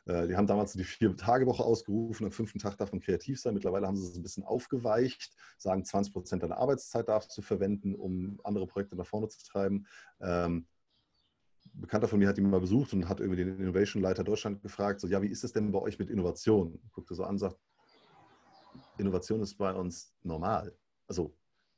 [0.05, 3.53] Äh, die haben damals die Vier-Tage-Woche ausgerufen, am fünften Tag darf man kreativ sein.
[3.53, 7.95] Mittlerweile haben sie es ein bisschen aufgeweicht, sagen 20 Prozent deiner Arbeitszeit darfst du verwenden,
[7.95, 9.85] um andere Projekte nach vorne zu treiben.
[10.19, 10.67] Ähm,
[11.73, 15.07] Bekannter von mir hat ihn mal besucht und hat irgendwie den Innovation-Leiter Deutschland gefragt, so,
[15.07, 16.81] ja, wie ist es denn bei euch mit Innovation?
[16.91, 17.57] Guckte so an, sagt,
[18.97, 20.75] Innovation ist bei uns normal.
[21.07, 21.33] Also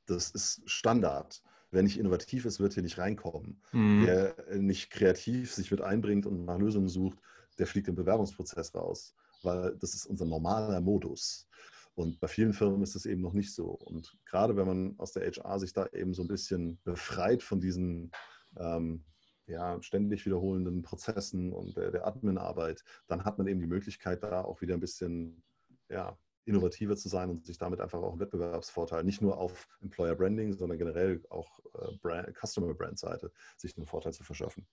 [0.06, 1.42] das ist Standard.
[1.72, 3.62] Wer nicht innovativ ist, wird hier nicht reinkommen.
[3.72, 4.06] Mhm.
[4.06, 7.18] Wer nicht kreativ sich mit einbringt und nach Lösungen sucht,
[7.58, 11.48] der fliegt im Bewerbungsprozess raus, weil das ist unser normaler Modus.
[11.96, 13.66] Und bei vielen Firmen ist es eben noch nicht so.
[13.68, 17.60] Und gerade wenn man aus der HR sich da eben so ein bisschen befreit von
[17.60, 18.12] diesen
[18.58, 19.04] ähm,
[19.46, 24.44] ja, ständig wiederholenden Prozessen und der, der Admin-Arbeit, dann hat man eben die Möglichkeit, da
[24.44, 25.44] auch wieder ein bisschen
[25.90, 30.16] ja, innovativer zu sein und sich damit einfach auch einen Wettbewerbsvorteil, nicht nur auf Employer
[30.16, 34.66] Branding, sondern generell auch äh, Brand, Customer Brand Seite, sich einen Vorteil zu verschaffen.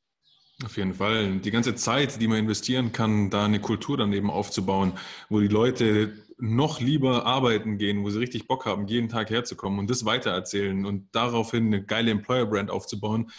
[0.64, 1.38] Auf jeden Fall.
[1.38, 4.92] Die ganze Zeit, die man investieren kann, da eine Kultur dann eben aufzubauen,
[5.30, 9.78] wo die Leute noch lieber arbeiten gehen, wo sie richtig Bock haben, jeden Tag herzukommen
[9.78, 13.30] und das weitererzählen und daraufhin eine geile Employer Brand aufzubauen,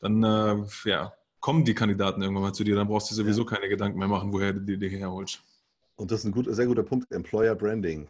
[0.00, 2.74] dann äh, ja, kommen die Kandidaten irgendwann mal zu dir.
[2.74, 3.50] Dann brauchst du sowieso ja.
[3.50, 5.42] keine Gedanken mehr machen, woher du die herholst.
[5.96, 8.08] Und das ist ein gut, sehr guter Punkt, Employer Branding.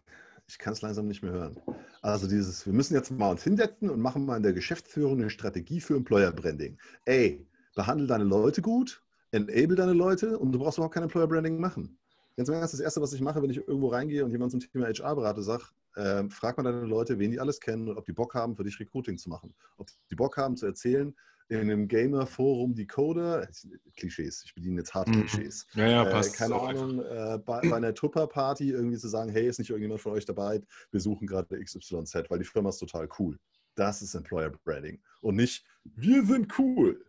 [0.48, 1.60] Ich kann es langsam nicht mehr hören.
[2.02, 5.30] Also dieses, wir müssen jetzt mal uns hinsetzen und machen mal in der Geschäftsführung eine
[5.30, 6.78] Strategie für Employer Branding.
[7.04, 11.58] Ey, behandle deine Leute gut, enable deine Leute und du brauchst überhaupt kein Employer Branding
[11.58, 11.98] machen.
[12.36, 14.60] Ganz im Ernst, das Erste, was ich mache, wenn ich irgendwo reingehe und jemand zum
[14.60, 18.04] Thema HR berate, sage, äh, frag mal deine Leute, wen die alles kennen und ob
[18.04, 19.54] die Bock haben, für dich Recruiting zu machen.
[19.78, 21.14] Ob die Bock haben zu erzählen,
[21.48, 23.48] in einem Gamer-Forum die Coder,
[23.96, 25.26] Klischees, ich bediene jetzt hart mhm.
[25.26, 25.66] Klischees.
[25.74, 26.34] Ja, ja, passt.
[26.34, 30.00] Äh, keine Ahnung, äh, bei, bei, einer Tupper-Party irgendwie zu sagen, hey, ist nicht irgendjemand
[30.00, 33.38] von euch dabei, wir suchen gerade XYZ, weil die Firma ist total cool.
[33.76, 35.00] Das ist Employer Branding.
[35.20, 37.04] Und nicht, wir sind cool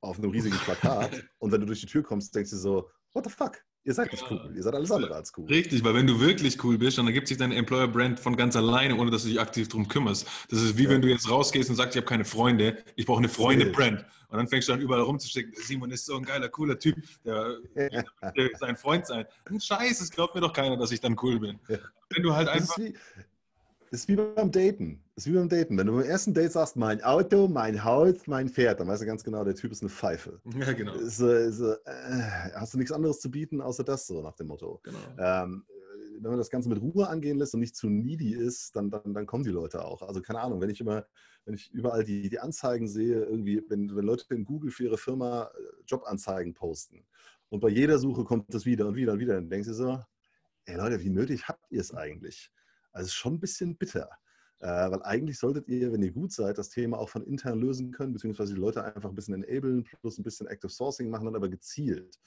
[0.00, 1.10] auf einem riesigen Plakat.
[1.38, 3.62] und wenn du durch die Tür kommst, denkst du so, what the fuck?
[3.82, 5.46] Ihr seid nicht cool, ihr seid alles andere als cool.
[5.46, 8.94] Richtig, weil wenn du wirklich cool bist, dann ergibt sich dein Employer-Brand von ganz alleine,
[8.96, 10.26] ohne dass du dich aktiv darum kümmerst.
[10.50, 10.90] Das ist wie ja.
[10.90, 14.04] wenn du jetzt rausgehst und sagst, ich habe keine Freunde, ich brauche eine Freunde-Brand.
[14.28, 17.56] Und dann fängst du an überall rumzuschicken, Simon ist so ein geiler, cooler Typ, der,
[17.74, 18.04] der,
[18.36, 19.24] der sein Freund sein.
[19.58, 21.58] Scheiße, es glaubt mir doch keiner, dass ich dann cool bin.
[21.68, 21.78] Ja.
[22.10, 22.76] Wenn du halt einfach...
[22.76, 22.98] Das ist wie,
[23.90, 25.02] das ist wie beim Daten.
[25.20, 25.76] Das ist wie beim Daten.
[25.76, 29.06] Wenn du beim ersten Date sagst, mein Auto, mein Haus, mein Pferd, dann weißt du
[29.06, 30.40] ganz genau, der Typ ist eine Pfeife.
[30.58, 30.94] Ja, genau.
[30.94, 31.76] Ist, ist, äh,
[32.54, 34.80] hast du nichts anderes zu bieten, außer das so nach dem Motto.
[34.82, 34.98] Genau.
[35.18, 35.66] Ähm,
[36.20, 39.12] wenn man das Ganze mit Ruhe angehen lässt und nicht zu needy ist, dann, dann,
[39.12, 40.00] dann kommen die Leute auch.
[40.00, 41.04] Also keine Ahnung, wenn ich immer,
[41.44, 44.96] wenn ich überall die, die Anzeigen sehe, irgendwie, wenn, wenn Leute in Google für ihre
[44.96, 47.04] Firma äh, Jobanzeigen posten
[47.50, 50.00] und bei jeder Suche kommt das wieder und wieder und wieder, dann denkst du so,
[50.64, 52.50] ey Leute, wie nötig habt ihr es eigentlich?
[52.92, 54.08] Also schon ein bisschen bitter.
[54.60, 57.92] Äh, weil eigentlich solltet ihr, wenn ihr gut seid, das Thema auch von intern lösen
[57.92, 61.36] können, beziehungsweise die Leute einfach ein bisschen enablen, plus ein bisschen Active Sourcing machen, dann
[61.36, 62.18] aber gezielt.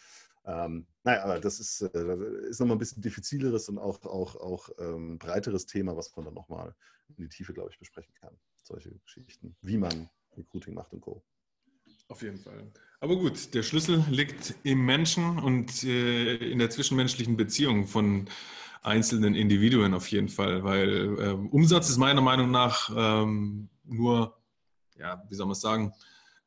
[0.45, 4.69] Ähm, naja, aber das ist, äh, ist nochmal ein bisschen diffizileres und auch, auch, auch
[4.79, 6.75] ähm, breiteres Thema, was man dann nochmal
[7.09, 8.35] in die Tiefe, glaube ich, besprechen kann.
[8.63, 11.23] Solche Geschichten, wie man Recruiting macht und Co.
[12.07, 12.71] Auf jeden Fall.
[12.99, 18.27] Aber gut, der Schlüssel liegt im Menschen und äh, in der zwischenmenschlichen Beziehung von
[18.83, 24.37] einzelnen Individuen auf jeden Fall, weil äh, Umsatz ist meiner Meinung nach ähm, nur,
[24.97, 25.93] ja, wie soll man es sagen,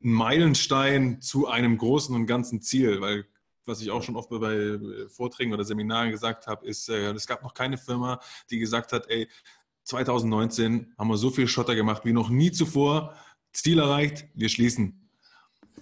[0.03, 3.25] ein Meilenstein zu einem großen und ganzen Ziel, weil
[3.65, 7.27] was ich auch schon oft bei äh, Vorträgen oder Seminaren gesagt habe, ist, äh, es
[7.27, 8.19] gab noch keine Firma,
[8.49, 9.27] die gesagt hat, ey,
[9.83, 13.15] 2019 haben wir so viel Schotter gemacht wie noch nie zuvor,
[13.51, 15.06] Ziel erreicht, wir schließen.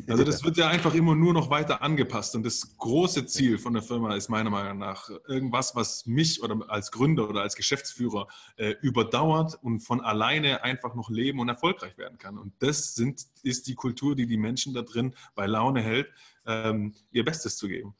[0.08, 2.36] Also das wird ja einfach immer nur noch weiter angepasst.
[2.36, 6.60] Und das große Ziel von der Firma ist meiner Meinung nach irgendwas, was mich oder
[6.70, 11.98] als Gründer oder als Geschäftsführer äh, überdauert und von alleine einfach noch leben und erfolgreich
[11.98, 12.38] werden kann.
[12.38, 16.08] Und das sind, ist die Kultur, die die Menschen da drin bei Laune hält,
[16.46, 17.96] ähm, ihr Bestes zu geben.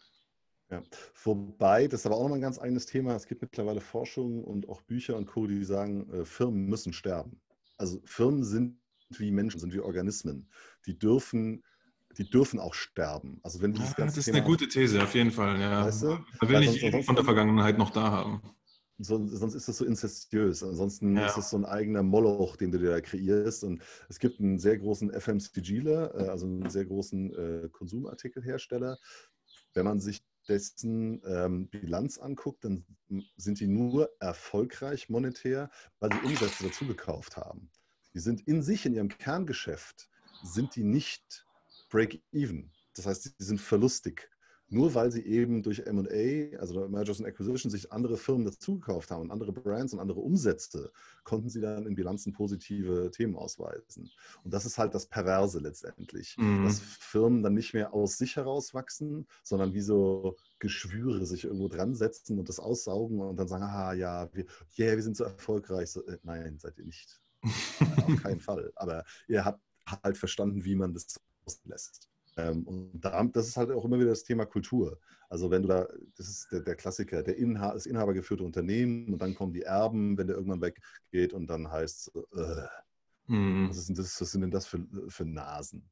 [0.70, 0.84] Ja.
[1.24, 3.16] Wobei, das ist aber auch nochmal ein ganz eigenes Thema.
[3.16, 7.40] Es gibt mittlerweile Forschung und auch Bücher und Co., die sagen, äh, Firmen müssen sterben.
[7.78, 8.78] Also Firmen sind
[9.10, 10.50] wie Menschen, sind wie Organismen.
[10.86, 11.64] Die dürfen
[12.18, 13.40] die dürfen auch sterben.
[13.44, 15.60] Also wenn dieses ja, das ist Thema eine gute These, auf jeden Fall.
[15.60, 15.86] Ja.
[15.86, 16.20] Weißt du?
[16.40, 18.42] Da will ich sonst, von der Vergangenheit noch da haben.
[18.98, 20.64] sonst ist das so inzestiös.
[20.64, 21.28] Ansonsten ja.
[21.28, 23.64] ist es so ein eigener Moloch, den du dir da kreierst.
[23.64, 27.34] Und es gibt einen sehr großen FMCGler, äh, also einen sehr großen
[27.66, 28.98] äh, Konsumartikelhersteller.
[29.74, 32.86] Wenn man sich dessen ähm, Bilanz anguckt, dann
[33.36, 37.72] sind die nur erfolgreich monetär, weil sie Umsätze dazu gekauft haben.
[38.14, 40.08] Die sind in sich, in ihrem Kerngeschäft,
[40.44, 41.45] sind die nicht
[41.96, 42.70] Break-Even.
[42.94, 44.30] Das heißt, sie sind verlustig.
[44.68, 49.22] Nur weil sie eben durch MA, also Mergers and Acquisition, sich andere Firmen dazugekauft haben
[49.22, 50.92] und andere Brands und andere Umsätze,
[51.24, 54.12] konnten sie dann in Bilanzen positive Themen ausweisen.
[54.44, 56.66] Und das ist halt das Perverse letztendlich, mhm.
[56.66, 61.70] dass Firmen dann nicht mehr aus sich heraus wachsen, sondern wie so Geschwüre sich irgendwo
[61.70, 64.46] dran setzen und das aussaugen und dann sagen, ah ja, wir,
[64.78, 65.92] yeah, wir sind so erfolgreich.
[65.92, 67.22] So, äh, nein, seid ihr nicht.
[67.44, 68.74] Auf keinen Fall.
[68.76, 69.62] Aber ihr habt
[70.04, 71.22] halt verstanden, wie man das
[71.66, 72.10] lässt.
[72.38, 75.00] Ähm, und das ist halt auch immer wieder das Thema Kultur.
[75.30, 79.22] Also wenn du da, das ist der, der Klassiker, der Inha das inhabergeführte Unternehmen und
[79.22, 82.68] dann kommen die Erben, wenn der irgendwann weggeht und dann heißt es, äh,
[83.28, 83.70] mhm.
[83.70, 85.90] was, das, was, sind denn das für, für Nasen?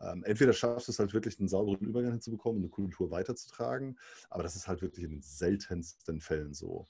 [0.00, 4.42] Ähm, entweder schaffst du es halt wirklich, einen sauberen Übergang hinzubekommen, eine Kultur weiterzutragen, aber
[4.42, 6.86] das ist halt wirklich in den seltensten Fällen so.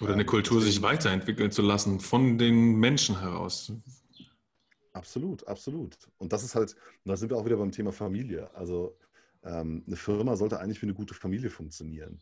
[0.00, 3.72] Oder eine ähm, Kultur sich weiterentwickeln zu lassen von den Menschen heraus.
[4.94, 5.98] Absolut, absolut.
[6.18, 8.54] Und das ist halt, da sind wir auch wieder beim Thema Familie.
[8.54, 8.96] Also
[9.42, 12.20] ähm, eine Firma sollte eigentlich wie eine gute Familie funktionieren.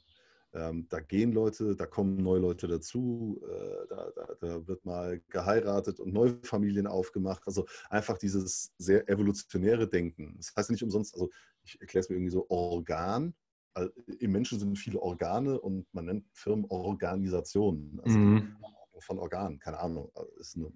[0.55, 5.21] Ähm, da gehen Leute, da kommen neue Leute dazu, äh, da, da, da, wird mal
[5.29, 7.43] geheiratet und neue Familien aufgemacht.
[7.47, 10.35] Also einfach dieses sehr evolutionäre Denken.
[10.39, 11.31] Das heißt nicht umsonst, also
[11.65, 13.35] ich erkläre es mir irgendwie so, Organ.
[13.75, 18.01] Also Im Menschen sind viele Organe und man nennt Firmen Organisationen.
[18.03, 18.57] Also mhm.
[18.99, 20.71] von Organen, keine Ahnung, ist eine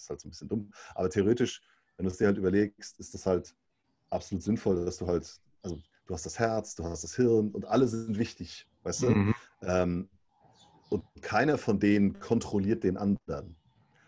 [0.00, 0.72] ist halt so ein bisschen dumm.
[0.94, 1.62] Aber theoretisch,
[1.96, 3.54] wenn du es dir halt überlegst, ist das halt
[4.10, 7.64] absolut sinnvoll, dass du halt, also du hast das Herz, du hast das Hirn und
[7.66, 9.10] alle sind wichtig, weißt du?
[9.10, 9.34] Mhm.
[9.62, 10.08] Ähm,
[10.90, 13.56] und keiner von denen kontrolliert den anderen.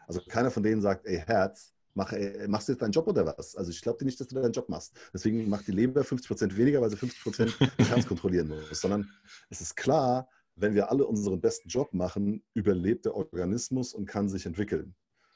[0.06, 3.26] Also keiner von denen sagt, ey Herz, mach, ey, machst du jetzt deinen Job oder
[3.26, 3.56] was?
[3.56, 4.94] Also ich glaube dir nicht, dass du deinen Job machst.
[5.12, 8.80] Deswegen macht die Leber 50% weniger, weil sie 50% das Herz kontrollieren muss.
[8.80, 9.10] Sondern
[9.48, 14.28] es ist klar, wenn wir alle unseren besten Job machen, überlebt der Organismus und kann
[14.28, 14.94] sich entwickeln.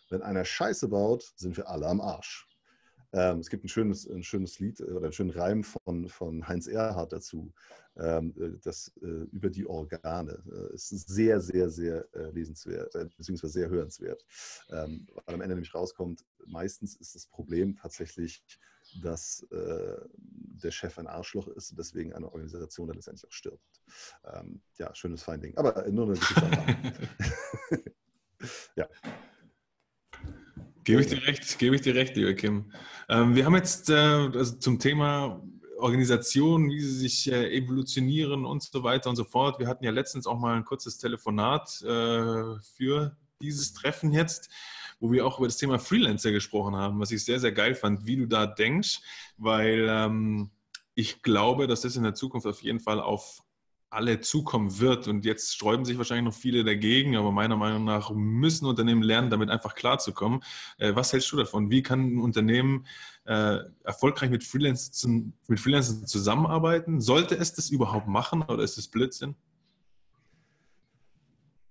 [0.09, 2.49] Wenn einer Scheiße baut, sind wir alle am Arsch.
[3.12, 6.66] Ähm, es gibt ein schönes, ein schönes Lied oder einen schönen Reim von, von Heinz
[6.66, 7.53] Erhardt dazu,
[7.97, 10.42] ähm, äh, das äh, über die Organe.
[10.51, 14.25] Äh, ist sehr, sehr, sehr äh, lesenswert, äh, beziehungsweise sehr hörenswert.
[14.71, 18.42] Ähm, weil am Ende nämlich rauskommt, meistens ist das Problem tatsächlich,
[19.03, 23.83] dass äh, der Chef ein Arschloch ist und deswegen eine Organisation dann letztendlich auch stirbt.
[24.25, 25.57] Ähm, ja, schönes Finding.
[25.57, 27.14] Aber nur eine Geschichte.
[28.77, 28.87] ja.
[30.88, 32.72] Gebe ich dir recht, gebe ich dir recht, lieber Kim.
[33.11, 35.38] Ähm, wir haben jetzt äh, also zum Thema
[35.77, 39.59] Organisation, wie sie sich äh, evolutionieren und so weiter und so fort.
[39.59, 44.48] Wir hatten ja letztens auch mal ein kurzes Telefonat äh, für dieses Treffen jetzt,
[44.98, 48.07] wo wir auch über das Thema Freelancer gesprochen haben, was ich sehr, sehr geil fand,
[48.07, 49.03] wie du da denkst,
[49.37, 50.48] weil ähm,
[50.94, 53.42] ich glaube, dass das in der Zukunft auf jeden Fall auf
[53.90, 55.09] alle zukommen wird.
[55.09, 59.31] Und jetzt sträuben sich wahrscheinlich noch viele dagegen, aber meiner Meinung nach müssen Unternehmen lernen,
[59.31, 60.42] damit einfach klarzukommen.
[60.79, 61.70] Äh, was hältst du davon?
[61.70, 62.87] Wie kann ein Unternehmen
[63.24, 67.01] äh, erfolgreich mit Freelancern, mit Freelancern zusammenarbeiten?
[67.01, 69.35] Sollte es das überhaupt machen oder ist es Blödsinn?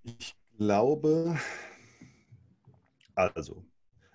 [0.03, 1.37] Ich glaube,
[3.15, 3.65] also,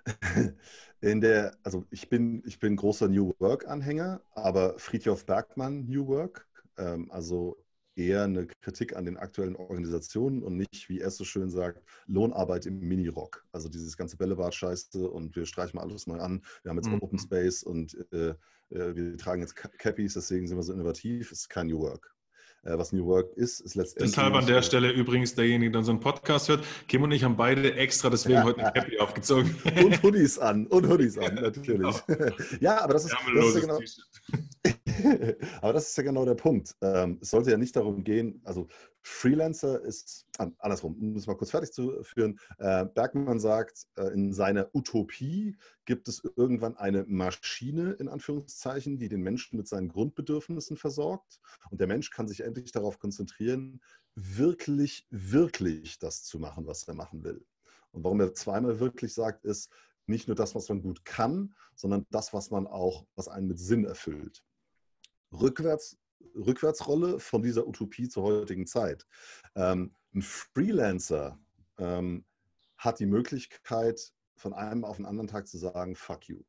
[1.01, 6.49] in der, also ich bin, ich bin großer New Work-Anhänger, aber Friedhof Bergmann New Work,
[6.79, 7.62] ähm, also
[7.97, 12.67] eher eine Kritik an den aktuellen Organisationen und nicht, wie er so schön sagt, Lohnarbeit
[12.67, 13.45] im Minirock.
[13.53, 16.43] Also dieses ganze Bällebad-Scheiße und wir streichen mal alles neu an.
[16.63, 17.03] Wir haben jetzt mhm.
[17.03, 18.35] Open Space und äh,
[18.71, 21.33] äh wir tragen jetzt Cappies, deswegen sind wir so innovativ.
[21.33, 22.15] Es ist kein New Work.
[22.65, 24.13] Äh, was New Work ist, ist letztendlich.
[24.13, 26.65] Deshalb an der Stelle übrigens derjenige, der unseren Podcast hört.
[26.87, 28.45] Kim und ich haben beide extra deswegen ja.
[28.45, 29.57] heute ein Cappy aufgezogen.
[29.85, 30.67] Und Hoodies an.
[30.69, 32.07] Und Hoodies an, natürlich.
[32.07, 32.31] Genau.
[32.61, 33.81] Ja, aber das ist, das ist genau.
[35.61, 36.77] Aber das ist ja genau der Punkt.
[36.81, 38.69] Ähm, es sollte ja nicht darum gehen, also
[39.01, 40.27] Freelancer ist,
[40.59, 42.39] andersrum, um das mal kurz fertig zu führen.
[42.59, 49.09] Äh, Bergmann sagt, äh, in seiner Utopie gibt es irgendwann eine Maschine, in Anführungszeichen, die
[49.09, 51.41] den Menschen mit seinen Grundbedürfnissen versorgt.
[51.71, 53.81] Und der Mensch kann sich endlich darauf konzentrieren,
[54.15, 57.45] wirklich, wirklich das zu machen, was er machen will.
[57.91, 59.71] Und warum er zweimal wirklich sagt, ist
[60.07, 63.59] nicht nur das, was man gut kann, sondern das, was man auch, was einen mit
[63.59, 64.43] Sinn erfüllt
[65.33, 65.99] rückwärts,
[66.35, 69.07] Rückwärtsrolle von dieser Utopie zur heutigen Zeit.
[69.55, 71.39] Ähm, ein Freelancer
[71.79, 72.25] ähm,
[72.77, 76.43] hat die Möglichkeit, von einem auf den anderen Tag zu sagen, fuck you,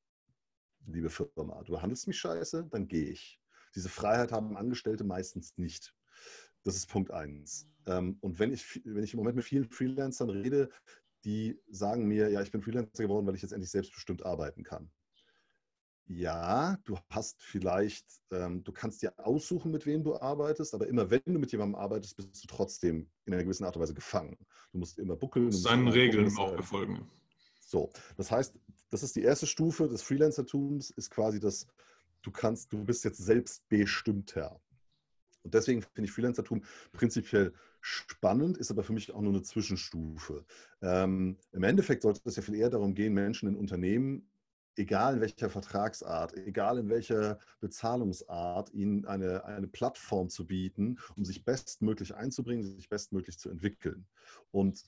[0.88, 3.40] liebe Firma, du behandelst mich scheiße, dann gehe ich.
[3.76, 5.96] Diese Freiheit haben Angestellte meistens nicht.
[6.64, 7.68] Das ist Punkt eins.
[7.86, 10.70] Ähm, und wenn ich, wenn ich im Moment mit vielen Freelancern rede,
[11.24, 14.92] die sagen mir, ja, ich bin Freelancer geworden, weil ich jetzt endlich selbstbestimmt arbeiten kann.
[16.08, 21.10] Ja, du hast vielleicht, ähm, du kannst dir aussuchen, mit wem du arbeitest, aber immer
[21.10, 24.38] wenn du mit jemandem arbeitest, bist du trotzdem in einer gewissen Art und Weise gefangen.
[24.74, 25.52] Du musst immer buckeln.
[25.52, 27.10] Seinen Regeln gucken, auch befolgen.
[27.62, 28.54] So, das heißt,
[28.90, 31.68] das ist die erste Stufe des Freelancertums, ist quasi das,
[32.22, 34.60] du kannst, du bist jetzt selbstbestimmter.
[35.44, 40.46] Und deswegen finde ich Freelancertum prinzipiell spannend, ist aber für mich auch nur eine Zwischenstufe.
[40.82, 44.30] Ähm, Im Endeffekt sollte es ja viel eher darum gehen, Menschen in Unternehmen
[44.76, 51.26] egal in welcher Vertragsart, egal in welcher Bezahlungsart, ihnen eine, eine Plattform zu bieten, um
[51.26, 54.06] sich bestmöglich einzubringen, sich bestmöglich zu entwickeln.
[54.52, 54.84] Und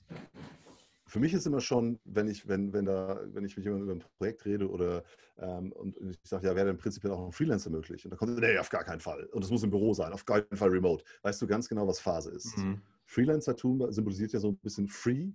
[1.08, 3.94] für mich ist immer schon, wenn ich, wenn, wenn, da, wenn ich mit jemandem über
[3.94, 5.04] ein Projekt rede oder
[5.38, 8.04] ähm, und ich sage, ja, wäre denn prinzipiell auch ein Freelancer möglich?
[8.04, 9.24] Und da kommt, nee, auf gar keinen Fall.
[9.26, 11.04] Und es muss im Büro sein, auf keinen Fall remote.
[11.22, 12.56] Weißt du ganz genau, was Phase ist.
[12.58, 12.82] Mhm.
[13.04, 15.30] Freelancer-Tum symbolisiert ja so ein bisschen free,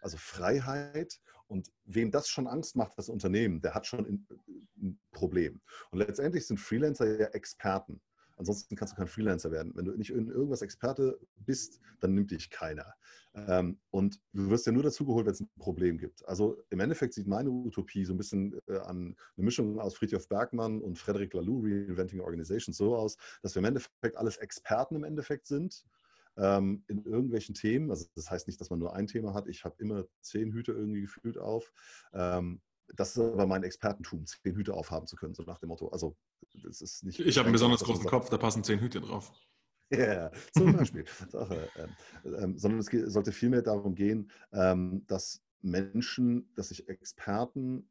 [0.00, 1.20] also Freiheit.
[1.48, 5.60] Und wem das schon Angst macht, das Unternehmen, der hat schon ein Problem.
[5.90, 8.00] Und letztendlich sind Freelancer ja Experten.
[8.36, 9.72] Ansonsten kannst du kein Freelancer werden.
[9.74, 12.94] Wenn du nicht in irgendwas Experte bist, dann nimmt dich keiner.
[13.34, 16.26] Ähm, und du wirst ja nur dazugeholt, wenn es ein Problem gibt.
[16.28, 20.28] Also im Endeffekt sieht meine Utopie so ein bisschen äh, an eine Mischung aus Friedhof
[20.28, 25.04] Bergmann und Frederic Laloux, Reinventing Organizations, so aus, dass wir im Endeffekt alles Experten im
[25.04, 25.84] Endeffekt sind
[26.38, 27.90] ähm, in irgendwelchen Themen.
[27.90, 29.48] Also das heißt nicht, dass man nur ein Thema hat.
[29.48, 31.72] Ich habe immer zehn Hüte irgendwie gefühlt auf.
[32.12, 32.60] Ähm,
[32.94, 35.88] das ist aber mein Expertentum, zehn Hüte aufhaben zu können, so nach dem Motto.
[35.88, 36.16] Also
[36.54, 37.20] das ist nicht.
[37.20, 39.32] Ich habe einen besonders großen Kopf, da passen zehn Hüte drauf.
[39.90, 41.06] Ja, yeah, zum Beispiel.
[41.30, 41.66] Sache.
[41.76, 41.96] Ähm,
[42.38, 47.88] ähm, sondern es sollte vielmehr darum gehen, ähm, dass Menschen, dass sich Experten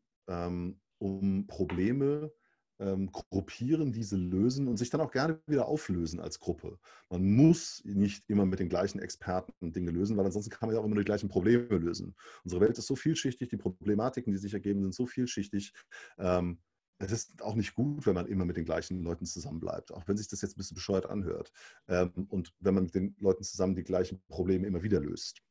[0.99, 2.31] um Probleme
[2.79, 6.77] ähm, gruppieren, diese lösen und sich dann auch gerne wieder auflösen als Gruppe.
[7.09, 10.81] Man muss nicht immer mit den gleichen Experten Dinge lösen, weil ansonsten kann man ja
[10.81, 12.15] auch immer die gleichen Probleme lösen.
[12.43, 15.73] Unsere Welt ist so vielschichtig, die Problematiken, die sich ergeben, sind so vielschichtig.
[16.17, 16.59] Ähm,
[16.99, 20.17] es ist auch nicht gut, wenn man immer mit den gleichen Leuten zusammenbleibt, auch wenn
[20.17, 21.51] sich das jetzt ein bisschen bescheuert anhört.
[21.87, 25.41] Ähm, und wenn man mit den Leuten zusammen die gleichen Probleme immer wieder löst.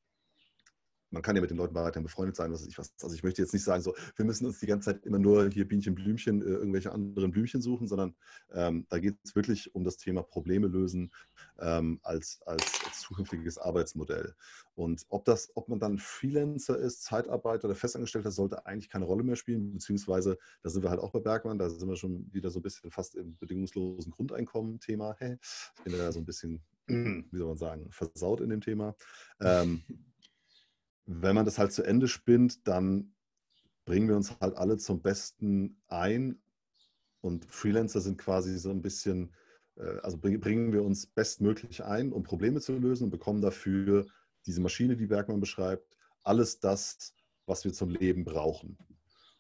[1.11, 2.93] Man kann ja mit den Leuten weiterhin befreundet sein, was ich was.
[3.03, 5.49] Also ich möchte jetzt nicht sagen, so, wir müssen uns die ganze Zeit immer nur
[5.51, 8.15] hier Bienchen, Blümchen, äh, irgendwelche anderen Blümchen suchen, sondern
[8.53, 11.13] ähm, da geht es wirklich um das Thema Probleme lösen
[11.61, 14.35] ähm, als, als, als, zukünftiges Arbeitsmodell.
[14.75, 19.23] Und ob das, ob man dann Freelancer ist, Zeitarbeiter oder Festangestellter, sollte eigentlich keine Rolle
[19.23, 22.51] mehr spielen, beziehungsweise da sind wir halt auch bei Bergmann, da sind wir schon wieder
[22.51, 25.17] so ein bisschen fast im bedingungslosen Grundeinkommen-Thema.
[25.19, 28.95] Hey, ich bin da so ein bisschen, wie soll man sagen, versaut in dem Thema.
[29.41, 29.83] Ähm,
[31.07, 33.13] wenn man das halt zu Ende spinnt, dann
[33.85, 36.41] bringen wir uns halt alle zum Besten ein.
[37.21, 39.33] Und Freelancer sind quasi so ein bisschen,
[39.77, 44.07] äh, also bringen wir uns bestmöglich ein, um Probleme zu lösen und bekommen dafür
[44.45, 47.15] diese Maschine, die Bergmann beschreibt, alles das,
[47.47, 48.77] was wir zum Leben brauchen.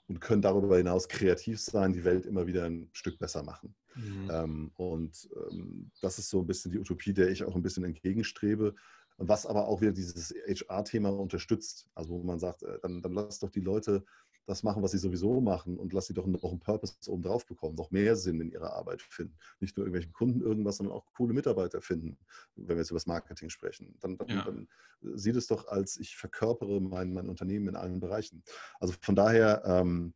[0.09, 3.75] Und können darüber hinaus kreativ sein, die Welt immer wieder ein Stück besser machen.
[3.97, 4.31] Mhm.
[4.31, 7.83] Ähm, und ähm, das ist so ein bisschen die Utopie, der ich auch ein bisschen
[7.83, 8.77] entgegenstrebe
[9.19, 11.89] was aber auch wieder dieses HR-Thema unterstützt.
[11.95, 14.05] Also wo man sagt, äh, dann, dann lass doch die Leute
[14.47, 17.47] das machen, was sie sowieso machen und lass sie doch noch einen Purpose oben drauf
[17.47, 19.37] bekommen, noch mehr Sinn in ihrer Arbeit finden.
[19.59, 22.17] Nicht nur irgendwelchen Kunden irgendwas, sondern auch coole Mitarbeiter finden,
[22.55, 23.97] wenn wir jetzt über das Marketing sprechen.
[24.01, 24.45] Dann, dann, ja.
[24.45, 24.69] dann
[25.01, 28.45] sieht es doch als, ich verkörpere mein, mein Unternehmen in allen Bereichen.
[28.79, 30.14] Also von daher, ähm,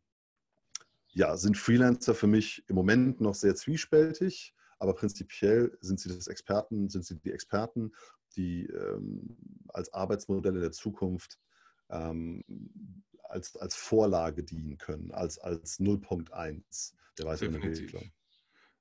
[1.13, 6.29] ja, sind Freelancer für mich im Moment noch sehr zwiespältig, aber prinzipiell sind sie das
[6.29, 7.93] Experten, sind sie die Experten
[8.37, 9.37] die ähm,
[9.69, 11.39] als Arbeitsmodelle der Zukunft
[11.91, 12.43] ähm,
[13.23, 18.11] als, als Vorlage dienen können, als, als 0.1 der weiteren Entwicklung.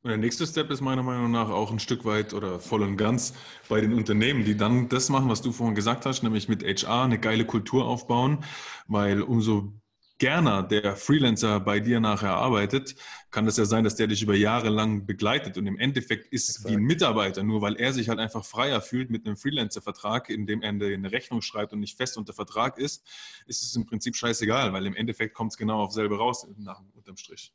[0.02, 2.96] Und der nächste Step ist meiner Meinung nach auch ein Stück weit oder voll und
[2.96, 3.34] ganz
[3.68, 7.04] bei den Unternehmen, die dann das machen, was du vorhin gesagt hast, nämlich mit HR
[7.04, 8.46] eine geile Kultur aufbauen,
[8.88, 9.74] weil umso
[10.20, 12.96] Gerner, der Freelancer bei dir nachher arbeitet,
[13.32, 16.50] kann es ja sein, dass der dich über Jahre lang begleitet und im Endeffekt ist
[16.50, 16.70] Exakt.
[16.70, 20.46] wie ein Mitarbeiter, nur weil er sich halt einfach freier fühlt mit einem Freelancer-Vertrag, in
[20.46, 23.08] dem er eine Rechnung schreibt und nicht fest unter Vertrag ist,
[23.48, 26.82] ist es im Prinzip scheißegal, weil im Endeffekt kommt es genau auf selbe raus, nach,
[26.96, 27.54] unterm Strich.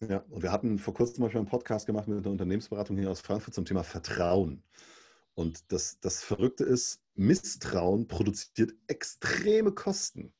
[0.00, 3.20] Ja, und wir hatten vor kurzem mal einen Podcast gemacht mit einer Unternehmensberatung hier aus
[3.20, 4.62] Frankfurt zum Thema Vertrauen.
[5.34, 10.32] Und das, das Verrückte ist, Misstrauen produziert extreme Kosten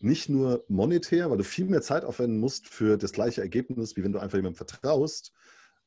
[0.00, 4.02] nicht nur monetär, weil du viel mehr Zeit aufwenden musst für das gleiche Ergebnis, wie
[4.02, 5.32] wenn du einfach jemandem vertraust,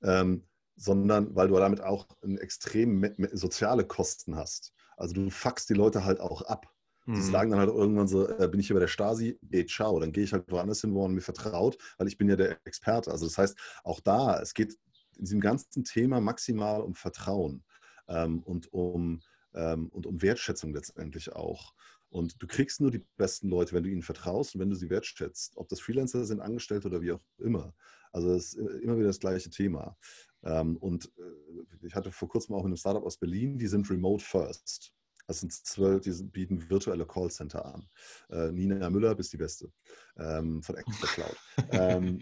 [0.03, 0.43] ähm,
[0.76, 2.07] sondern weil du damit auch
[2.39, 4.74] extrem soziale Kosten hast.
[4.97, 6.68] Also du fuckst die Leute halt auch ab.
[7.05, 7.22] Die mhm.
[7.22, 9.99] sagen dann halt irgendwann so, äh, bin ich hier bei der Stasi, eh, ciao.
[9.99, 12.59] Dann gehe ich halt woanders hin, wo man mir vertraut, weil ich bin ja der
[12.66, 13.11] Experte.
[13.11, 14.78] Also das heißt, auch da, es geht
[15.18, 17.64] in diesem ganzen Thema maximal um Vertrauen
[18.07, 19.22] ähm, und, um,
[19.53, 21.74] ähm, und um Wertschätzung letztendlich auch.
[22.14, 24.91] Und du kriegst nur die besten Leute, wenn du ihnen vertraust und wenn du sie
[24.91, 25.57] wertschätzt.
[25.57, 27.74] Ob das Freelancer sind, Angestellte oder wie auch immer.
[28.11, 29.97] Also es ist immer wieder das gleiche Thema.
[30.43, 33.89] Ähm, und äh, ich hatte vor kurzem auch in einem Startup aus Berlin, die sind
[33.89, 34.93] remote first.
[35.26, 37.89] Das sind zwölf, die bieten virtuelle Callcenter an.
[38.30, 39.72] Äh, Nina Müller bist die Beste
[40.18, 41.38] ähm, von Extra Cloud.
[41.72, 42.22] ähm,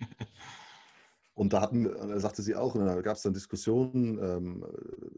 [1.33, 4.65] und da hatten, sagte sie auch, da gab es dann Diskussionen ähm,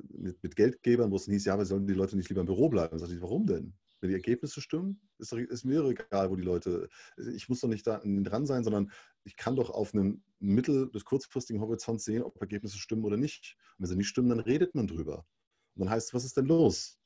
[0.09, 2.69] mit, mit, Geldgebern, wo es hieß, ja, wir sollen die Leute nicht lieber im Büro
[2.69, 2.93] bleiben.
[2.93, 3.75] Da sagte ich, warum denn?
[4.03, 6.89] Wenn die Ergebnisse stimmen, ist, ist mir egal, wo die Leute.
[7.33, 8.91] Ich muss doch nicht da dran sein, sondern
[9.23, 13.55] ich kann doch auf einem mittel- bis kurzfristigen Horizont sehen, ob Ergebnisse stimmen oder nicht.
[13.77, 15.25] Und wenn sie nicht stimmen, dann redet man drüber.
[15.75, 16.99] Und dann heißt es, was ist denn los?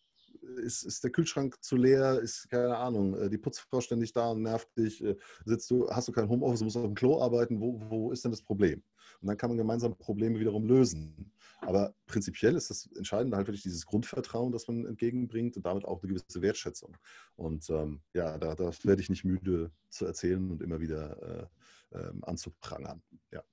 [0.57, 2.19] Ist, ist, der Kühlschrank zu leer?
[2.19, 5.03] Ist, keine Ahnung, äh, die Putzfrau ständig da und nervt dich?
[5.03, 7.59] Äh, sitzt du, hast du kein Homeoffice, musst auf dem Klo arbeiten?
[7.59, 8.81] Wo, wo ist denn das Problem?
[9.21, 11.31] Und dann kann man gemeinsam Probleme wiederum lösen.
[11.61, 16.01] Aber prinzipiell ist das Entscheidende halt wirklich dieses Grundvertrauen, das man entgegenbringt und damit auch
[16.01, 16.95] eine gewisse Wertschätzung.
[17.35, 21.49] Und ähm, ja, da, das werde ich nicht müde zu erzählen und immer wieder
[21.91, 23.01] äh, äh, anzuprangern.
[23.31, 23.43] Ja.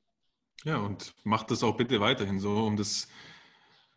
[0.65, 3.09] ja, und macht das auch bitte weiterhin so, um das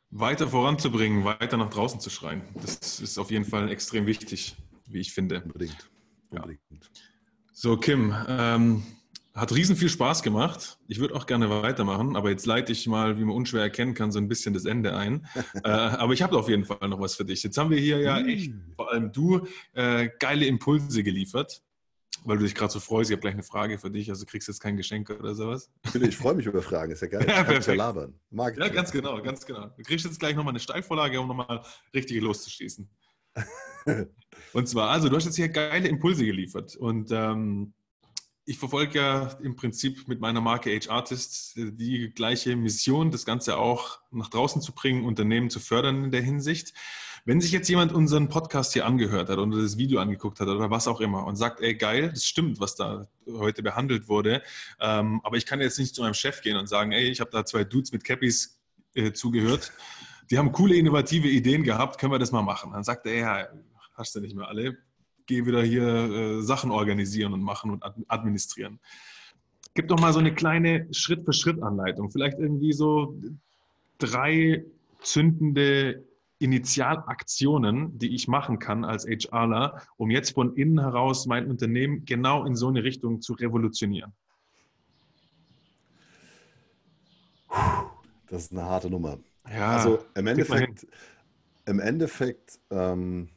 [0.09, 2.41] weiter voranzubringen, weiter nach draußen zu schreien.
[2.55, 4.55] Das ist auf jeden Fall extrem wichtig,
[4.87, 5.41] wie ich finde.
[5.41, 5.89] Unbedingt.
[6.29, 6.61] Unbedingt.
[6.69, 6.77] Ja.
[7.53, 8.83] So, Kim, ähm,
[9.37, 10.79] hat riesen viel Spaß gemacht.
[10.87, 14.11] Ich würde auch gerne weitermachen, aber jetzt leite ich mal, wie man unschwer erkennen kann,
[14.11, 15.27] so ein bisschen das Ende ein.
[15.63, 17.43] äh, aber ich habe auf jeden Fall noch was für dich.
[17.43, 21.61] Jetzt haben wir hier ja echt, vor allem du, äh, geile Impulse geliefert,
[22.23, 23.09] weil du dich gerade so freust.
[23.09, 25.71] Ich habe gleich eine Frage für dich, also kriegst jetzt kein Geschenk oder sowas.
[25.93, 27.25] Ich freue mich über Fragen, ist ja geil.
[27.27, 27.67] Ja, perfekt.
[27.67, 28.19] Ja labern.
[28.29, 29.67] Mag ich ja, ganz genau, ganz genau.
[29.67, 31.61] Du kriegst jetzt gleich nochmal eine Steilvorlage, um nochmal
[31.93, 32.89] richtig loszuschießen.
[34.53, 37.73] und zwar, also du hast jetzt hier geile Impulse geliefert und ähm,
[38.47, 43.57] ich verfolge ja im Prinzip mit meiner Marke Age Artists die gleiche Mission, das Ganze
[43.57, 46.73] auch nach draußen zu bringen, Unternehmen zu fördern in der Hinsicht.
[47.27, 50.69] Wenn sich jetzt jemand unseren Podcast hier angehört hat oder das Video angeguckt hat oder
[50.69, 54.41] was auch immer und sagt, ey geil, das stimmt, was da heute behandelt wurde,
[54.79, 57.29] ähm, aber ich kann jetzt nicht zu meinem Chef gehen und sagen, ey, ich habe
[57.29, 58.61] da zwei Dudes mit Cappies
[58.93, 59.73] äh, zugehört,
[60.31, 62.71] die haben coole, innovative Ideen gehabt, können wir das mal machen?
[62.71, 63.47] Dann sagt er, ja,
[63.95, 64.77] hast du nicht mehr alle,
[65.25, 68.79] gehe wieder hier äh, Sachen organisieren und machen und administrieren.
[69.73, 72.09] Gib doch mal so eine kleine Schritt-für-Schritt-Anleitung.
[72.09, 73.19] Vielleicht irgendwie so
[73.97, 74.63] drei
[75.01, 76.05] zündende
[76.39, 82.45] Initialaktionen, die ich machen kann als HRler, um jetzt von innen heraus mein Unternehmen genau
[82.45, 84.13] in so eine Richtung zu revolutionieren?
[88.27, 89.17] Das ist eine harte Nummer.
[89.49, 90.85] Ja, also im Endeffekt,
[91.65, 93.29] im Endeffekt ähm,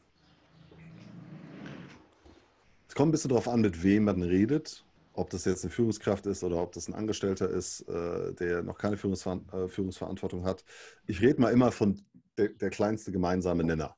[2.91, 4.85] es kommt ein bisschen darauf an, mit wem man redet.
[5.13, 8.79] Ob das jetzt eine Führungskraft ist oder ob das ein Angestellter ist, äh, der noch
[8.79, 10.65] keine Führungsver äh, Führungsverantwortung hat.
[11.07, 12.01] Ich rede mal immer von
[12.41, 13.97] der, der kleinste gemeinsame Nenner.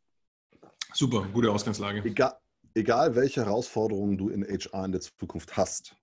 [0.92, 2.02] Super, gute Ausgangslage.
[2.04, 2.36] Egal,
[2.74, 5.96] egal welche Herausforderungen du in HR in der Zukunft hast,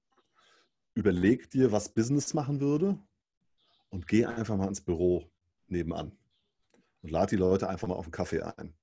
[0.95, 2.97] überleg dir, was Business machen würde
[3.89, 5.29] und geh einfach mal ins Büro
[5.67, 6.17] nebenan
[7.01, 8.73] und lad die Leute einfach mal auf einen Kaffee ein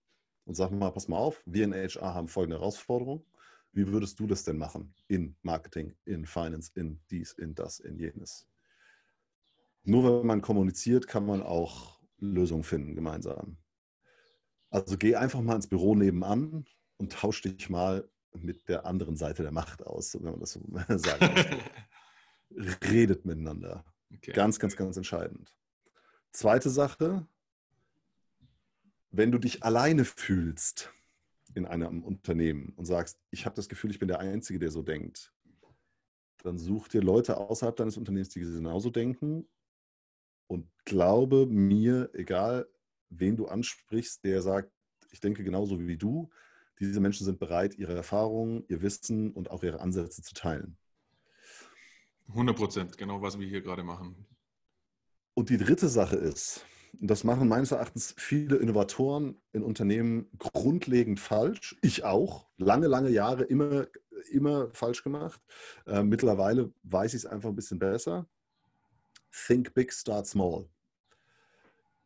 [0.44, 3.24] und sag mal, pass mal auf, wir in HR haben folgende Herausforderung.
[3.72, 7.98] Wie würdest du das denn machen in Marketing, in Finance, in dies, in das, in
[7.98, 8.46] jenes?
[9.82, 13.58] Nur wenn man kommuniziert, kann man auch Lösungen finden gemeinsam.
[14.70, 19.42] Also geh einfach mal ins Büro nebenan und tausch dich mal mit der anderen Seite
[19.42, 20.60] der Macht aus, wenn man das so
[20.98, 21.58] sagen möchte.
[22.90, 23.84] Redet miteinander.
[24.14, 24.32] Okay.
[24.32, 25.56] Ganz, ganz, ganz entscheidend.
[26.32, 27.26] Zweite Sache,
[29.10, 30.92] wenn du dich alleine fühlst
[31.54, 34.82] in einem Unternehmen und sagst, ich habe das Gefühl, ich bin der Einzige, der so
[34.82, 35.32] denkt,
[36.42, 39.48] dann such dir Leute außerhalb deines Unternehmens, die genauso denken
[40.47, 42.68] und glaube mir, egal
[43.11, 44.70] wen du ansprichst, der sagt,
[45.11, 46.30] ich denke genauso wie du,
[46.78, 50.76] diese Menschen sind bereit, ihre Erfahrungen, ihr Wissen und auch ihre Ansätze zu teilen.
[52.28, 54.26] 100 Prozent, genau was wir hier gerade machen.
[55.34, 56.64] Und die dritte Sache ist,
[57.01, 61.76] und das machen meines Erachtens viele Innovatoren in Unternehmen grundlegend falsch.
[61.82, 62.49] Ich auch.
[62.57, 63.86] Lange, lange Jahre immer,
[64.30, 65.40] immer falsch gemacht.
[65.86, 68.26] Äh, mittlerweile weiß ich es einfach ein bisschen besser.
[69.37, 70.68] Think big, start small.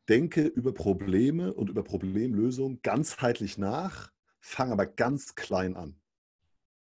[0.08, 4.10] Denke über Probleme und über Problemlösungen ganzheitlich nach,
[4.40, 6.00] fang aber ganz klein an.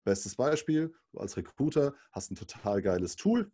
[0.04, 3.52] Bestes Beispiel, du als Recruiter hast ein total geiles Tool,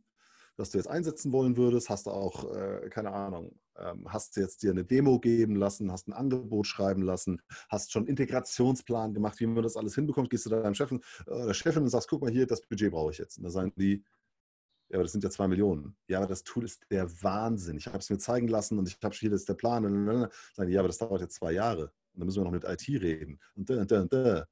[0.58, 4.62] das du jetzt einsetzen wollen würdest, hast du auch, äh, keine Ahnung, ähm, hast jetzt
[4.62, 9.40] dir eine Demo geben lassen, hast ein Angebot schreiben lassen, hast schon einen Integrationsplan gemacht,
[9.40, 10.92] wie man das alles hinbekommt, gehst du deinem Chef
[11.26, 13.38] oder äh, Chefin und sagst, guck mal hier, das Budget brauche ich jetzt.
[13.38, 14.04] Und da sagen die,
[14.92, 15.96] ja, aber das sind ja zwei Millionen.
[16.08, 17.78] Ja, aber das Tool ist der Wahnsinn.
[17.78, 19.86] Ich habe es mir zeigen lassen und ich habe hier, das ist der Plan.
[19.86, 21.84] Und dann sagen die, ja, aber das dauert jetzt zwei Jahre.
[21.84, 23.40] Und dann müssen wir noch mit IT reden.
[23.56, 24.46] Und, da, da, da.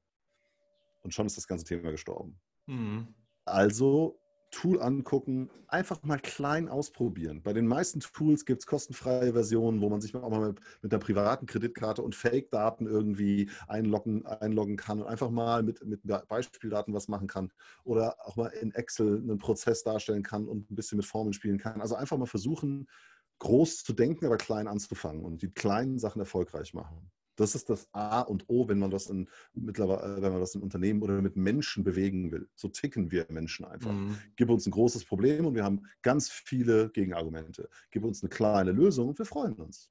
[1.02, 2.40] und schon ist das ganze Thema gestorben.
[2.66, 3.14] Mhm.
[3.44, 4.19] Also
[4.50, 7.42] Tool angucken, einfach mal klein ausprobieren.
[7.42, 10.92] Bei den meisten Tools gibt es kostenfreie Versionen, wo man sich auch mal mit, mit
[10.92, 16.92] einer privaten Kreditkarte und Fake-Daten irgendwie einloggen, einloggen kann und einfach mal mit, mit Beispieldaten
[16.94, 17.52] was machen kann
[17.84, 21.58] oder auch mal in Excel einen Prozess darstellen kann und ein bisschen mit Formeln spielen
[21.58, 21.80] kann.
[21.80, 22.88] Also einfach mal versuchen,
[23.38, 27.10] groß zu denken, aber klein anzufangen und die kleinen Sachen erfolgreich machen.
[27.36, 30.54] Das ist das A und O, wenn man das in mittlerweile, äh, wenn man das
[30.54, 32.48] in Unternehmen oder mit Menschen bewegen will.
[32.54, 33.92] So ticken wir Menschen einfach.
[33.92, 34.18] Mhm.
[34.36, 37.68] Gib uns ein großes Problem und wir haben ganz viele Gegenargumente.
[37.90, 39.90] Gib uns eine kleine Lösung und wir freuen uns.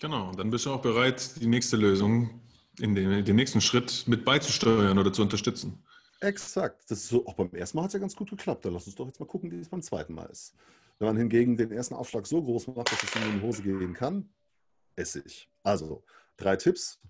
[0.00, 2.40] Genau, dann bist du auch bereit, die nächste Lösung
[2.78, 5.82] in den, den nächsten Schritt mit beizusteuern oder zu unterstützen.
[6.20, 6.84] Exakt.
[6.88, 8.64] Das ist so, auch beim ersten Mal hat es ja ganz gut geklappt.
[8.64, 10.54] Dann lass uns doch jetzt mal gucken, wie es beim zweiten Mal ist.
[10.98, 13.94] Wenn man hingegen den ersten Aufschlag so groß macht, dass es in die Hose gehen
[13.94, 14.28] kann,
[14.96, 15.50] Essig.
[15.62, 16.04] Also,
[16.36, 17.00] Drei Tipps.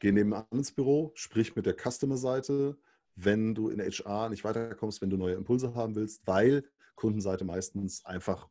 [0.00, 2.76] Geh nebenan ins Büro, sprich mit der Customer-Seite,
[3.16, 6.64] wenn du in HR nicht weiterkommst, wenn du neue Impulse haben willst, weil
[6.94, 8.48] Kundenseite meistens einfach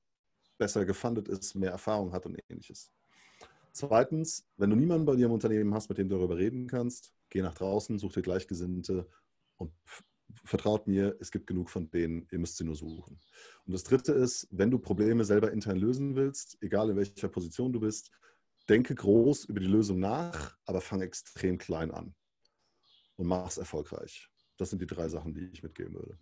[0.57, 2.91] besser gefundet ist, mehr Erfahrung hat und ähnliches.
[3.73, 7.13] Zweitens, wenn du niemanden bei dir im Unternehmen hast, mit dem du darüber reden kannst,
[7.29, 9.07] geh nach draußen, such dir Gleichgesinnte
[9.57, 9.73] und
[10.43, 13.19] vertraut mir, es gibt genug von denen, ihr müsst sie nur suchen.
[13.65, 17.73] Und das Dritte ist, wenn du Probleme selber intern lösen willst, egal in welcher Position
[17.73, 18.11] du bist,
[18.69, 22.15] denke groß über die Lösung nach, aber fange extrem klein an
[23.15, 24.29] und mach es erfolgreich.
[24.57, 26.17] Das sind die drei Sachen, die ich mitgeben würde.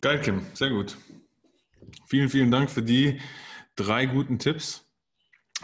[0.00, 0.96] Geil, Kim, sehr gut.
[2.06, 3.20] Vielen, vielen Dank für die
[3.74, 4.84] drei guten Tipps.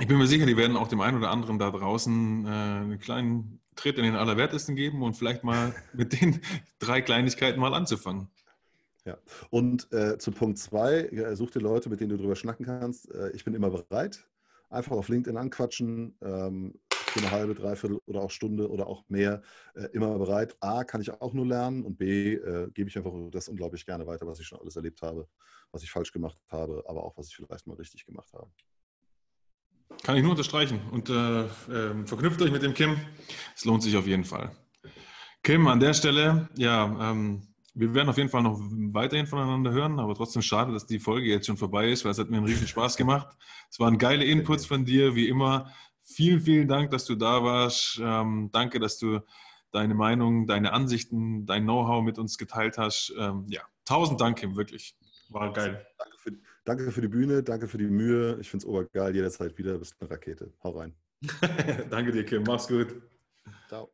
[0.01, 2.99] Ich bin mir sicher, die werden auch dem einen oder anderen da draußen äh, einen
[2.99, 6.40] kleinen Tritt in den Allerwertesten geben und vielleicht mal mit den
[6.78, 8.28] drei Kleinigkeiten mal anzufangen.
[9.05, 9.18] Ja,
[9.51, 13.12] und äh, zu Punkt zwei, such dir Leute, mit denen du drüber schnacken kannst.
[13.12, 14.24] Äh, ich bin immer bereit
[14.73, 16.16] einfach auf LinkedIn anquatschen.
[16.23, 16.75] Ähm,
[17.12, 19.43] für eine halbe, dreiviertel oder auch Stunde oder auch mehr
[19.75, 20.57] äh, immer bereit.
[20.61, 24.07] A, kann ich auch nur lernen und B, äh, gebe ich einfach das unglaublich gerne
[24.07, 25.29] weiter, was ich schon alles erlebt habe,
[25.73, 28.51] was ich falsch gemacht habe, aber auch was ich vielleicht mal richtig gemacht habe.
[30.03, 32.97] Kann ich nur unterstreichen und äh, ähm, verknüpft euch mit dem Kim.
[33.55, 34.51] Es lohnt sich auf jeden Fall.
[35.43, 39.99] Kim, an der Stelle, ja, ähm, wir werden auf jeden Fall noch weiterhin voneinander hören,
[39.99, 42.47] aber trotzdem schade, dass die Folge jetzt schon vorbei ist, weil es hat mir einen
[42.47, 43.37] riesen Spaß gemacht.
[43.70, 45.73] Es waren geile Inputs von dir, wie immer.
[46.03, 48.01] Vielen, vielen Dank, dass du da warst.
[48.03, 49.20] Ähm, danke, dass du
[49.70, 53.14] deine Meinung, deine Ansichten, dein Know-how mit uns geteilt hast.
[53.18, 54.97] Ähm, ja, tausend Dank, Kim, wirklich.
[55.31, 55.87] War geil.
[55.99, 56.33] Danke für,
[56.64, 58.39] danke für die Bühne, danke für die Mühe.
[58.41, 59.79] Ich finde es obergeil, jederzeit wieder.
[59.79, 60.53] Bist eine Rakete.
[60.62, 60.95] Hau rein.
[61.91, 62.43] danke dir, Kim.
[62.43, 63.01] Mach's gut.
[63.68, 63.93] Ciao.